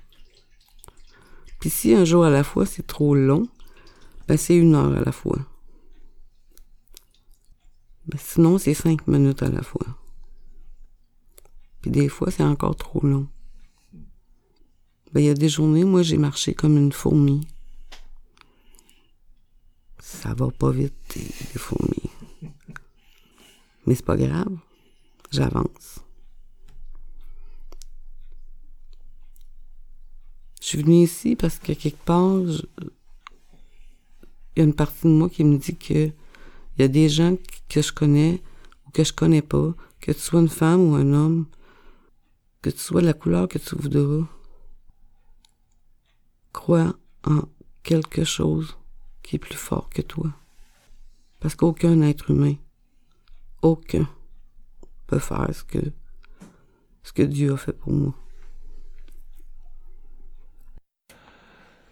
[1.60, 3.48] Puis si un jour à la fois c'est trop long,
[4.28, 5.40] ben c'est une heure à la fois.
[8.08, 9.86] Ben, sinon, c'est cinq minutes à la fois.
[11.82, 13.28] Puis des fois, c'est encore trop long.
[15.14, 17.48] Ben, il y a des journées, moi, j'ai marché comme une fourmi.
[20.00, 22.10] Ça va pas vite, les fourmis.
[23.86, 24.58] Mais c'est pas grave.
[25.32, 26.00] J'avance.
[30.62, 32.60] Je suis venue ici parce que quelque part, il
[34.56, 36.12] y a une partie de moi qui me dit que
[36.78, 37.36] il y a des gens
[37.68, 38.42] que je connais
[38.86, 41.48] ou que je connais pas, que tu sois une femme ou un homme,
[42.62, 44.28] que tu sois la couleur que tu voudras.
[46.54, 46.96] Crois
[47.26, 47.42] en
[47.82, 48.78] quelque chose
[49.24, 50.32] qui est plus fort que toi.
[51.40, 52.56] Parce qu'aucun être humain,
[53.64, 54.08] aucun,
[55.08, 55.92] peut faire ce que,
[57.02, 58.14] ce que Dieu a fait pour moi.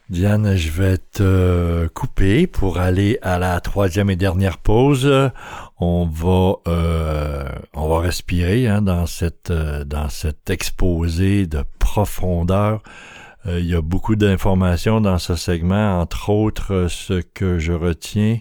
[0.10, 5.08] Diane, je vais te couper pour aller à la troisième et dernière pause.
[5.80, 12.82] On va, euh, on va respirer hein, dans cette, euh, dans cet exposé de profondeur.
[13.46, 16.02] Euh, il y a beaucoup d'informations dans ce segment.
[16.02, 18.40] Entre autres, ce que je retiens,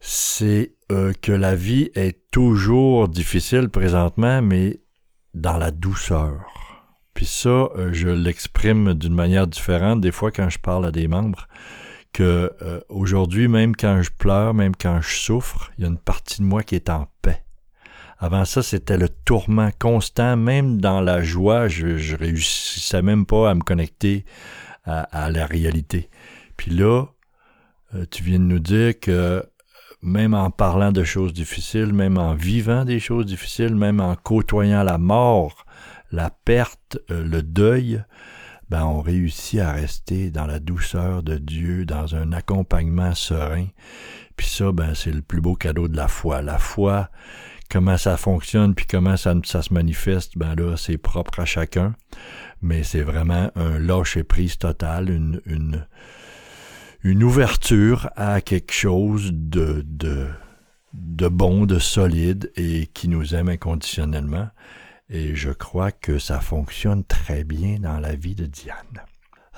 [0.00, 0.74] c'est
[1.22, 4.80] que la vie est toujours difficile présentement, mais
[5.32, 6.61] dans la douceur.
[7.14, 11.08] Puis ça, euh, je l'exprime d'une manière différente des fois quand je parle à des
[11.08, 11.46] membres
[12.12, 15.98] que euh, aujourd'hui, même quand je pleure, même quand je souffre, il y a une
[15.98, 17.42] partie de moi qui est en paix.
[18.18, 23.50] Avant ça, c'était le tourment constant, même dans la joie, je, je réussissais même pas
[23.50, 24.24] à me connecter
[24.84, 26.08] à, la réalité.
[26.56, 27.06] Puis là,
[27.94, 29.44] euh, tu viens de nous dire que
[30.02, 34.82] même en parlant de choses difficiles, même en vivant des choses difficiles, même en côtoyant
[34.82, 35.64] la mort,
[36.12, 38.02] la perte, euh, le deuil,
[38.68, 43.66] ben on réussit à rester dans la douceur de Dieu, dans un accompagnement serein.
[44.36, 46.42] Puis ça, ben c'est le plus beau cadeau de la foi.
[46.42, 47.10] La foi,
[47.70, 51.94] comment ça fonctionne, puis comment ça, se manifeste, ben là, c'est propre à chacun.
[52.60, 55.86] Mais c'est vraiment un lâcher-prise total, une,
[57.24, 59.84] ouverture à quelque chose de,
[60.94, 64.48] de bon, de solide et qui nous aime inconditionnellement.
[65.14, 69.04] Et je crois que ça fonctionne très bien dans la vie de Diane.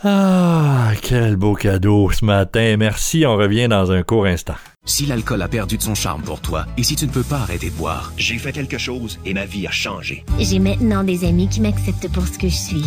[0.03, 2.77] Ah, quel beau cadeau ce matin.
[2.77, 4.57] Merci, on revient dans un court instant.
[4.85, 7.39] Si l'alcool a perdu de son charme pour toi et si tu ne peux pas
[7.39, 10.25] arrêter de boire, j'ai fait quelque chose et ma vie a changé.
[10.41, 12.85] J'ai maintenant des amis qui m'acceptent pour ce que je suis.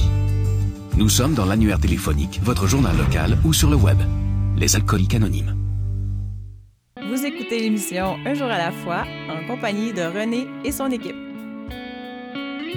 [0.97, 3.97] Nous sommes dans l'annuaire téléphonique, votre journal local ou sur le web.
[4.57, 5.55] Les alcooliques anonymes.
[7.09, 11.26] Vous écoutez l'émission Un jour à la fois en compagnie de René et son équipe.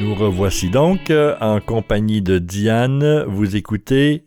[0.01, 3.23] Nous revoici donc euh, en compagnie de Diane.
[3.29, 4.25] Vous écoutez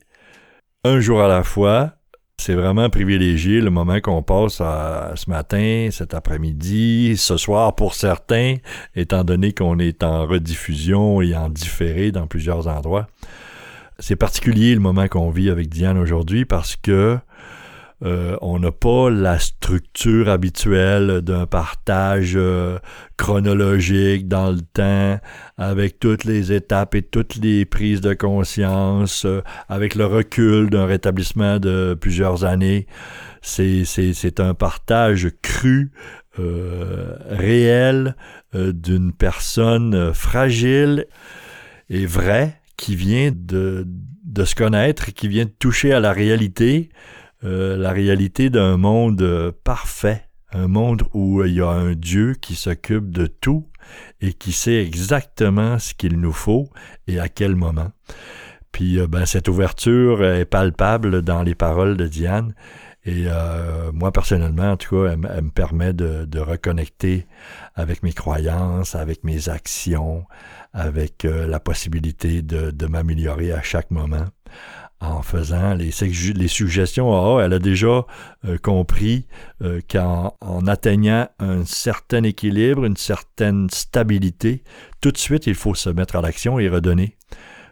[0.84, 1.94] un jour à la fois.
[2.38, 8.58] C'est vraiment privilégié le moment qu'on passe ce matin, cet après-midi, ce soir pour certains,
[8.96, 13.08] étant donné qu'on est en rediffusion et en différé dans plusieurs endroits.
[13.98, 17.18] C'est particulier le moment qu'on vit avec Diane aujourd'hui parce que
[18.04, 22.78] euh, on n'a pas la structure habituelle d'un partage euh,
[23.16, 25.20] chronologique dans le temps,
[25.58, 30.86] avec toutes les étapes et toutes les prises de conscience, euh, avec le recul d'un
[30.86, 32.88] rétablissement de plusieurs années.
[33.42, 35.92] C'est, un partage cru,
[36.38, 38.16] réel,
[38.54, 41.08] d'une personne fragile
[41.90, 43.86] et vraie qui vient de,
[44.24, 46.90] de se connaître, qui vient de toucher à la réalité,
[47.46, 52.36] euh, la réalité d'un monde euh, parfait, un monde où il y a un Dieu
[52.40, 53.68] qui s'occupe de tout
[54.22, 56.70] et qui sait exactement ce qu'il nous faut
[57.08, 57.92] et à quel moment.
[58.72, 62.54] Puis euh, ben, cette ouverture est palpable dans les paroles de Diane.
[63.06, 63.26] Et
[63.92, 67.28] moi, personnellement, en tout cas, elle, me permet de, reconnecter
[67.76, 70.24] avec mes croyances, avec mes actions,
[70.74, 74.26] avec la possibilité de, de m'améliorer à chaque moment
[75.04, 75.92] en faisant les,
[76.36, 78.06] les suggestions ah, elle a déjà
[78.46, 79.28] euh, compris
[79.62, 80.36] euh, qu'en
[80.68, 84.64] atteignant un certain équilibre, une certaine stabilité,
[85.02, 87.18] tout de suite, il faut se mettre à l'action et redonner.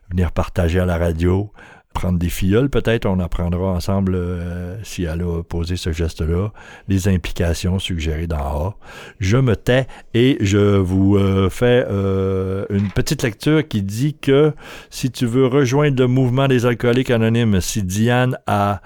[0.10, 1.54] Venir partager à la radio,
[1.94, 6.52] prendre des filleuls, peut-être on apprendra ensemble euh, si elle a posé ce geste-là,
[6.88, 8.76] les implications suggérées d'en A.
[9.20, 14.54] Je me tais et je vous euh, fais euh, une petite lecture qui dit que
[14.90, 18.82] si tu veux rejoindre le mouvement des alcooliques anonymes, si Diane a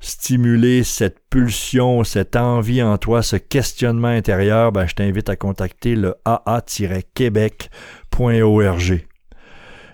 [0.00, 5.96] stimulé cette pulsion, cette envie en toi, ce questionnement intérieur, ben, je t'invite à contacter
[5.96, 7.68] le aa-québec.org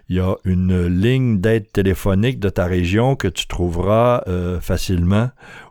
[0.09, 5.31] il y a une ligne d'aide téléphonique de ta région que tu trouveras euh, facilement,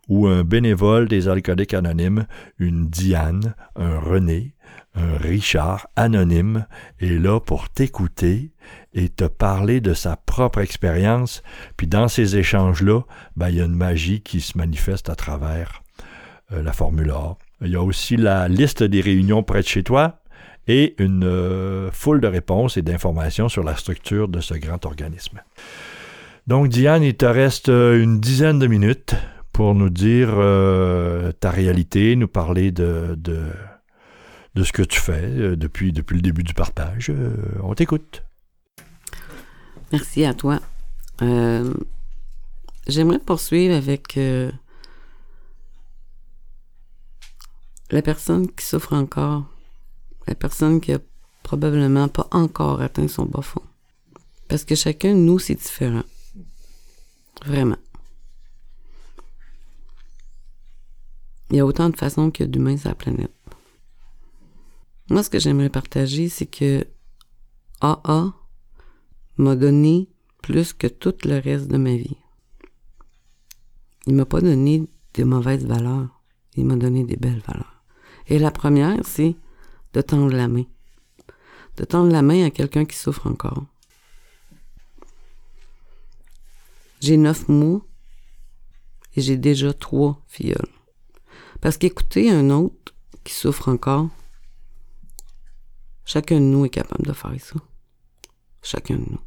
[0.10, 2.26] ou un bénévole des alcooliques anonymes,
[2.60, 4.56] une Diane, un René,
[4.96, 6.68] un Richard anonyme
[7.00, 8.52] est là pour t'écouter
[8.94, 11.42] et te parler de sa propre expérience.
[11.78, 13.02] Puis dans ces échanges-là,
[13.36, 15.82] ben, il y a une magie qui se manifeste à travers
[16.52, 17.38] euh, la Formule A.
[17.62, 20.20] Il y a aussi la liste des réunions près de chez toi
[20.68, 25.42] et une euh, foule de réponses et d'informations sur la structure de ce grand organisme.
[26.48, 29.16] Donc, Diane, il te reste euh, une dizaine de minutes
[29.52, 30.30] pour nous dire
[31.40, 33.52] ta réalité, nous parler de, de,
[34.56, 37.12] de, ce que tu fais depuis, depuis le début du partage.
[37.62, 38.24] on t'écoute.
[39.92, 40.60] Merci à toi.
[42.88, 44.18] J'aimerais poursuivre avec
[47.94, 49.46] la personne qui souffre encore,
[50.28, 51.00] la personne qui a
[51.44, 53.62] probablement pas encore atteint son bas fond.
[54.48, 56.04] Parce que chacun de nous, c'est différent.
[57.46, 57.78] Vraiment.
[61.50, 63.34] Il y a autant de façons que d'humains sur la planète.
[65.10, 66.88] Moi, ce que j'aimerais partager, c'est que
[67.82, 68.34] AA
[69.38, 70.10] m'a donné
[70.42, 72.18] plus que tout le reste de ma vie.
[74.08, 76.22] Il m'a pas donné de mauvaises valeurs.
[76.56, 77.84] Il m'a donné des belles valeurs.
[78.28, 79.36] Et la première, c'est
[79.94, 80.66] de tendre la main.
[81.78, 83.66] De tendre la main à quelqu'un qui souffre encore.
[87.00, 87.82] J'ai neuf mois
[89.16, 90.70] et j'ai déjà trois filleuls.
[91.62, 94.10] Parce qu'écouter un autre qui souffre encore,
[96.06, 97.56] chacun de nous est capable de faire ça.
[98.62, 99.22] Chacun de nous.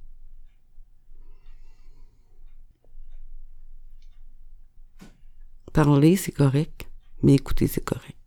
[5.72, 6.88] Parler, c'est correct,
[7.22, 8.26] mais écouter, c'est correct.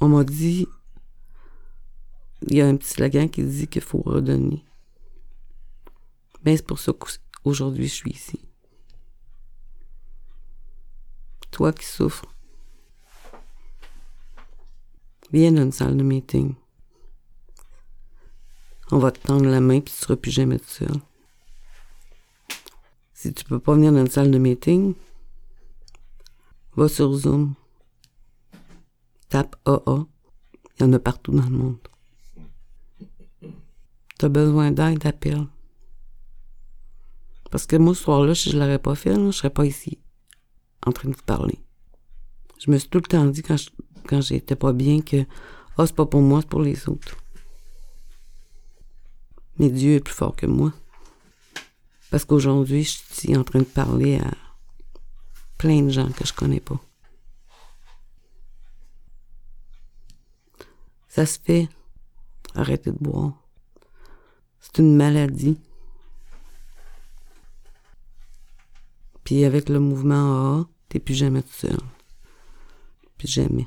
[0.00, 0.68] On m'a dit,
[2.42, 4.64] il y a un petit slogan qui dit qu'il faut redonner.
[6.42, 8.40] Ben, c'est pour ça qu'aujourd'hui je suis ici.
[11.50, 12.26] Toi qui souffres,
[15.32, 16.54] viens dans une salle de meeting.
[18.90, 20.92] On va te tendre la main puis tu seras plus jamais tout seul.
[23.14, 24.94] Si tu peux pas venir dans une salle de meeting,
[26.76, 27.54] va sur Zoom
[29.36, 30.06] tape AA.
[30.78, 31.88] Il y en a partout dans le monde.
[34.18, 35.46] Tu as besoin d'aide, appelle.
[37.50, 39.98] Parce que moi, ce soir-là, si je l'aurais pas fait, je serais pas ici,
[40.86, 41.58] en train de te parler.
[42.58, 43.56] Je me suis tout le temps dit, quand,
[44.06, 45.26] quand j'étais pas bien, que
[45.78, 47.16] «Ah, c'est pas pour moi, c'est pour les autres.»
[49.58, 50.72] Mais Dieu est plus fort que moi.
[52.10, 54.30] Parce qu'aujourd'hui, je suis en train de parler à
[55.58, 56.80] plein de gens que je connais pas.
[61.16, 61.70] Ça se fait.
[62.54, 63.32] Arrêtez de boire.
[64.60, 65.58] C'est une maladie.
[69.24, 71.78] Puis avec le mouvement AA, t'es plus jamais tout seul.
[73.16, 73.66] Plus jamais.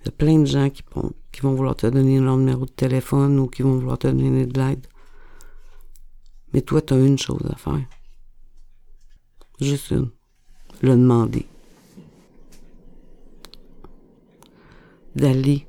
[0.00, 2.64] Il y a plein de gens qui vont, qui vont vouloir te donner leur numéro
[2.64, 4.86] de téléphone ou qui vont vouloir te donner de l'aide.
[6.54, 7.84] Mais toi, tu as une chose à faire.
[9.60, 10.10] Juste une.
[10.80, 11.44] Le demander.
[15.14, 15.66] D'aller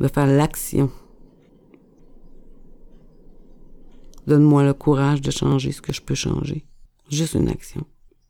[0.00, 0.90] de faire l'action.
[4.26, 6.64] Donne-moi le courage de changer ce que je peux changer.
[7.10, 7.86] Juste une action.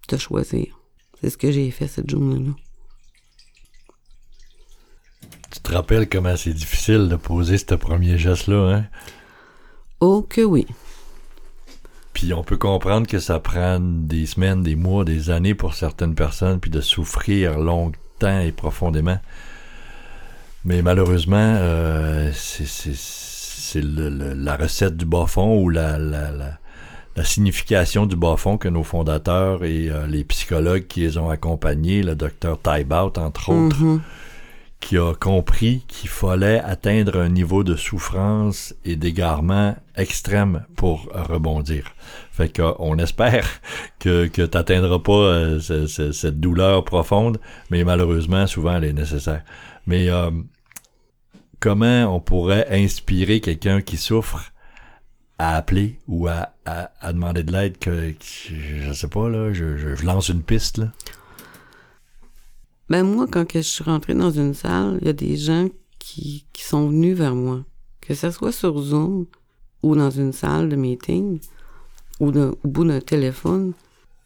[0.09, 0.79] De choisir.
[1.21, 2.53] C'est ce que j'ai fait cette journée-là.
[5.51, 8.87] Tu te rappelles comment c'est difficile de poser ce premier geste-là, hein?
[10.01, 10.67] Oh que oui.
[12.13, 16.15] Puis on peut comprendre que ça prend des semaines, des mois, des années pour certaines
[16.15, 19.19] personnes, puis de souffrir longtemps et profondément.
[20.67, 26.33] Mais malheureusement, euh, c'est la recette du bas-fond ou la, la,
[27.15, 32.03] la, signification du bas-fond que nos fondateurs et euh, les psychologues qui les ont accompagnés,
[32.03, 34.01] le docteur Taibout, entre autres, mm-hmm.
[34.81, 41.95] qui a compris qu'il fallait atteindre un niveau de souffrance et d'égarement extrême pour rebondir.
[42.33, 43.47] Fait qu'on espère
[44.01, 47.39] que, que tu n'atteindras pas euh, cette douleur profonde,
[47.71, 49.45] mais malheureusement, souvent, elle est nécessaire.
[49.87, 50.11] Mais
[51.67, 54.53] comment on pourrait inspirer quelqu'un qui souffre
[55.37, 56.53] à appeler ou à,
[57.13, 60.81] demander de l'aide que, je sais pas là, je, lance une piste.
[62.89, 65.67] Ben moi, quand je suis rentrée dans une salle, il y a des gens
[65.99, 67.65] qui, sont venus vers moi.
[68.01, 69.27] Que ce soit sur Zoom
[69.83, 71.41] ou dans une salle de meeting
[72.21, 73.73] ou au bout d'un téléphone,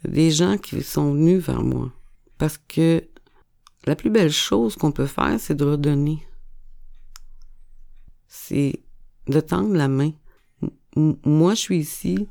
[0.07, 1.91] des gens qui sont venus vers moi.
[2.37, 3.03] Parce que
[3.87, 6.27] la plus belle chose qu'on peut faire, c'est de redonner
[8.31, 8.81] c'est
[9.27, 10.13] de tendre la main.
[10.97, 12.29] moi, je suis ici.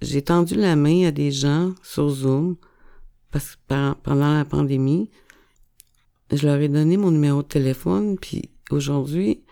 [0.00, 2.56] J'ai tendu la main à des gens sur Zoom
[3.30, 3.56] parce
[4.02, 5.10] pendant la pandémie,
[6.32, 9.44] je leur ai donné mon numéro de téléphone, puis aujourd'hui,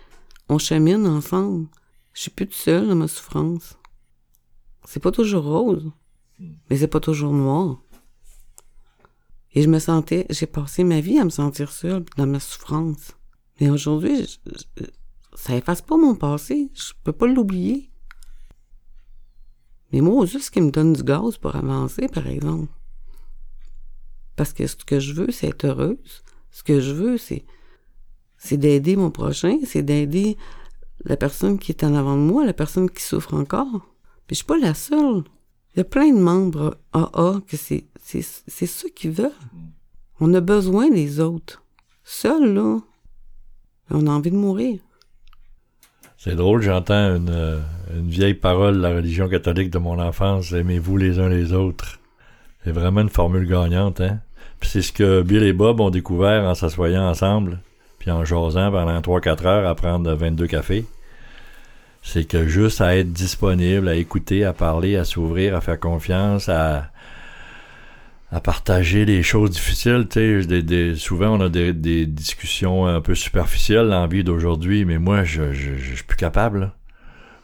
[0.49, 1.69] on chemine ensemble.
[2.13, 3.79] Je suis plus seule dans ma souffrance.
[4.85, 5.91] C'est pas toujours rose,
[6.39, 7.83] mais c'est pas toujours noir.
[9.53, 13.13] Et je me sentais, j'ai passé ma vie à me sentir seule dans ma souffrance.
[13.61, 14.27] Mais aujourd'hui,
[15.35, 16.71] ça efface pas mon passé.
[16.75, 17.91] Je peux pas l'oublier.
[19.93, 22.73] Mais moi, juste ce qui me donne du gaz pour avancer, par exemple.
[24.37, 26.23] Parce que ce que je veux, c'est être heureuse.
[26.51, 27.45] Ce que je veux, c'est,
[28.39, 30.37] c'est d'aider mon prochain, c'est d'aider
[31.05, 33.95] la personne qui est en avant de moi, la personne qui souffre encore.
[34.27, 35.25] Puis je suis pas la seule.
[35.75, 39.31] Il y a plein de membres AA que c'est, c'est, c'est ça qu'ils veulent.
[40.21, 41.63] On a besoin des autres.
[42.05, 42.79] Seul, là,
[43.91, 44.79] on a envie de mourir.
[46.17, 47.63] C'est drôle, j'entends une,
[47.97, 51.99] une, vieille parole de la religion catholique de mon enfance, aimez-vous les uns les autres.
[52.63, 54.21] C'est vraiment une formule gagnante, hein?
[54.61, 57.61] Puis c'est ce que Bill et Bob ont découvert en s'assoyant ensemble,
[57.99, 60.85] puis en jasant pendant 3-4 heures à prendre 22 cafés.
[62.03, 66.49] C'est que juste à être disponible, à écouter, à parler, à s'ouvrir, à faire confiance,
[66.49, 66.91] à,
[68.33, 70.07] à partager les choses difficiles.
[70.09, 75.25] Tu souvent on a des, discussions un peu superficielles dans la vie d'aujourd'hui, mais moi,
[75.25, 76.73] je, suis plus capable.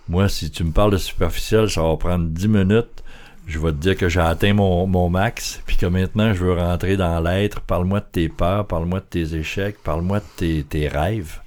[0.09, 3.03] Moi, si tu me parles de superficiel, ça va prendre 10 minutes.
[3.49, 6.97] Je vais te dire que j'ai atteint mon, max, puis que maintenant je veux rentrer
[6.97, 7.61] dans l'être.
[7.61, 11.41] Parle-moi de tes peurs, parle-moi de tes échecs, parle-moi de tes, rêves.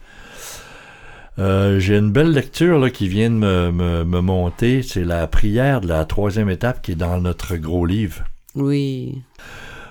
[1.39, 4.81] Euh, j'ai une belle lecture là, qui vient de me monter.
[4.81, 8.23] C'est la prière de la troisième étape qui est dans notre gros livre.
[8.55, 9.21] Oui.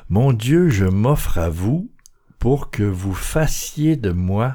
[0.09, 1.91] Mon Dieu, je m'offre à vous
[2.39, 4.55] pour que vous fassiez de moi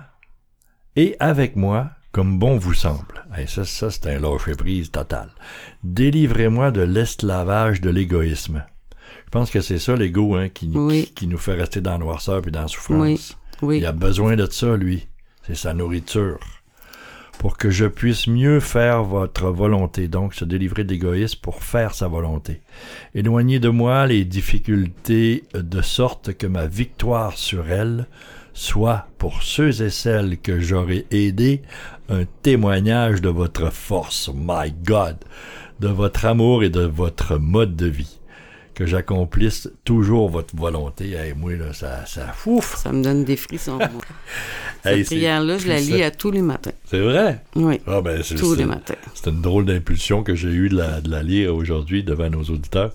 [0.96, 3.26] et avec moi comme bon vous semble.
[3.38, 5.30] Et ça, ça c'est un lâcher-prise total.
[5.84, 8.64] Délivrez-moi de l'esclavage de l'égoïsme.
[9.26, 10.72] Je pense que c'est ça l'ego hein, qui,
[11.16, 13.38] qui, nous fait rester dans la noirceur et dans la souffrance.
[13.64, 13.78] Oui.
[13.80, 15.08] Il a besoin de ça, lui.
[15.48, 16.40] C'est sa nourriture
[17.38, 22.08] pour que je puisse mieux faire votre volonté, donc se délivrer d'égoïsme pour faire sa
[22.08, 22.62] volonté.
[23.16, 28.08] Éloignez de moi les difficultés de sorte que ma victoire sur elles
[28.54, 31.62] soit, pour ceux et celles que j'aurai aidés,
[32.10, 35.18] un témoignage de votre force, my God,
[35.80, 38.20] de votre amour et de votre mode de vie
[38.74, 41.12] que j'accomplisse toujours votre volonté.
[41.12, 42.76] Hey, moi, là, ça, ça fouf.
[42.78, 43.80] Ça me donne des frissons.
[44.84, 46.72] Cette prière-là, je la lis à tous les matins.
[46.86, 47.42] C'est vrai?
[47.56, 47.80] Oui.
[47.88, 48.96] Ah, ben, tous les matins.
[49.14, 52.44] C'est une drôle d'impulsion que j'ai eue de la, de la lire aujourd'hui devant nos
[52.44, 52.92] auditeurs.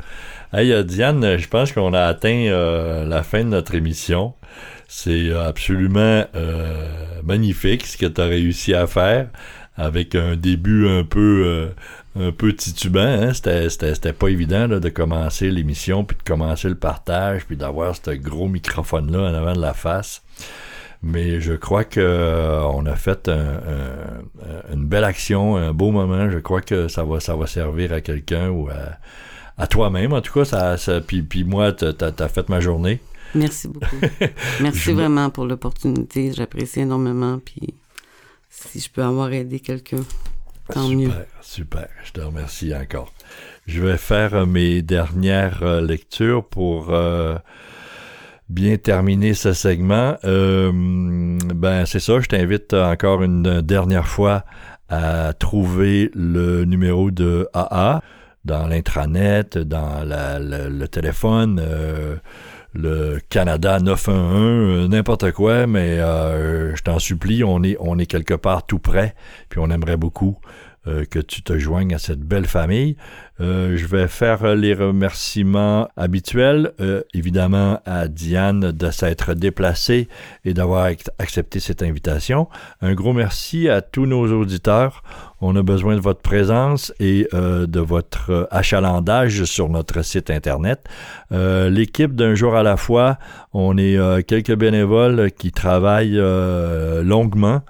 [0.53, 4.35] Hey, euh, Diane, je pense qu'on a atteint euh, la fin de notre émission.
[4.87, 9.29] C'est absolument euh, magnifique ce que tu as réussi à faire
[9.77, 11.69] avec un début un peu
[12.17, 13.01] un peu titubant.
[13.01, 13.33] Hein?
[13.33, 18.49] C'était, pas évident de commencer l'émission, puis de commencer le partage, puis d'avoir ce gros
[18.49, 20.23] microphone-là en avant de la face.
[21.03, 23.31] Mais je crois que euh, on a fait
[24.73, 26.29] une belle action, un beau moment.
[26.29, 28.69] Je crois que ça va, ça va servir à quelqu'un ou
[29.57, 30.13] à, toi-même.
[30.13, 33.01] En tout cas, ça, ça puis, puis moi, t'as, as fait ma journée.
[33.35, 33.97] Merci beaucoup.
[34.61, 36.33] Merci vraiment pour l'opportunité.
[36.33, 37.39] J'apprécie énormément.
[37.45, 37.75] Puis
[38.51, 40.03] si je peux avoir aidé quelqu'un
[40.75, 41.89] super, super.
[42.05, 43.13] Je te remercie encore.
[43.67, 47.37] Je vais faire euh, mes dernières euh, lectures pour euh,
[48.49, 50.17] bien terminer ce segment.
[50.25, 54.45] ben c'est ça, je t'invite encore une dernière fois
[54.89, 58.01] à trouver le numéro de AA
[58.47, 61.63] dans l'intranet, dans le, téléphone
[62.75, 68.67] le Canada 911, n'importe quoi, mais je t'en supplie, on est, on est quelque part
[68.67, 69.15] tout près,
[69.49, 70.39] puis on aimerait beaucoup
[70.89, 72.97] euh, que tu te joignes à cette belle famille.
[73.41, 80.09] Euh, je vais faire les remerciements habituels, euh, évidemment à Diane de s'être déplacée
[80.45, 82.49] et d'avoir accepté cette invitation.
[82.81, 85.03] Un gros merci à tous nos auditeurs.
[85.41, 90.81] On a besoin de votre présence et de votre achalandage sur notre site Internet.
[91.31, 93.19] L'équipe d'un jour à la fois,
[93.53, 96.21] on est quelques bénévoles qui travaillent
[97.05, 97.63] longuement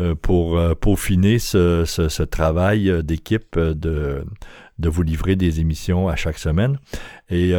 [0.00, 4.24] euh, pour euh, peaufiner ce, ce, travail euh, d'équipe de,
[4.78, 6.78] de vous livrer des émissions à chaque semaine.
[7.30, 7.54] Et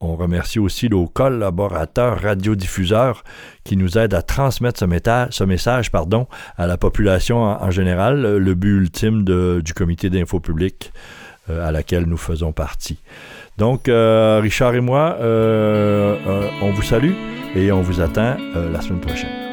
[0.00, 3.24] on remercie aussi nos collaborateurs radiodiffuseurs
[3.64, 8.76] qui nous aident à transmettre ce, message pardon, à la population en, général, le but
[8.76, 10.92] ultime du comité d'info public
[11.48, 13.00] à laquelle nous faisons partie.
[13.56, 17.14] Donc, Richard et moi, on vous salue
[17.56, 19.47] et on vous attend la semaine prochaine.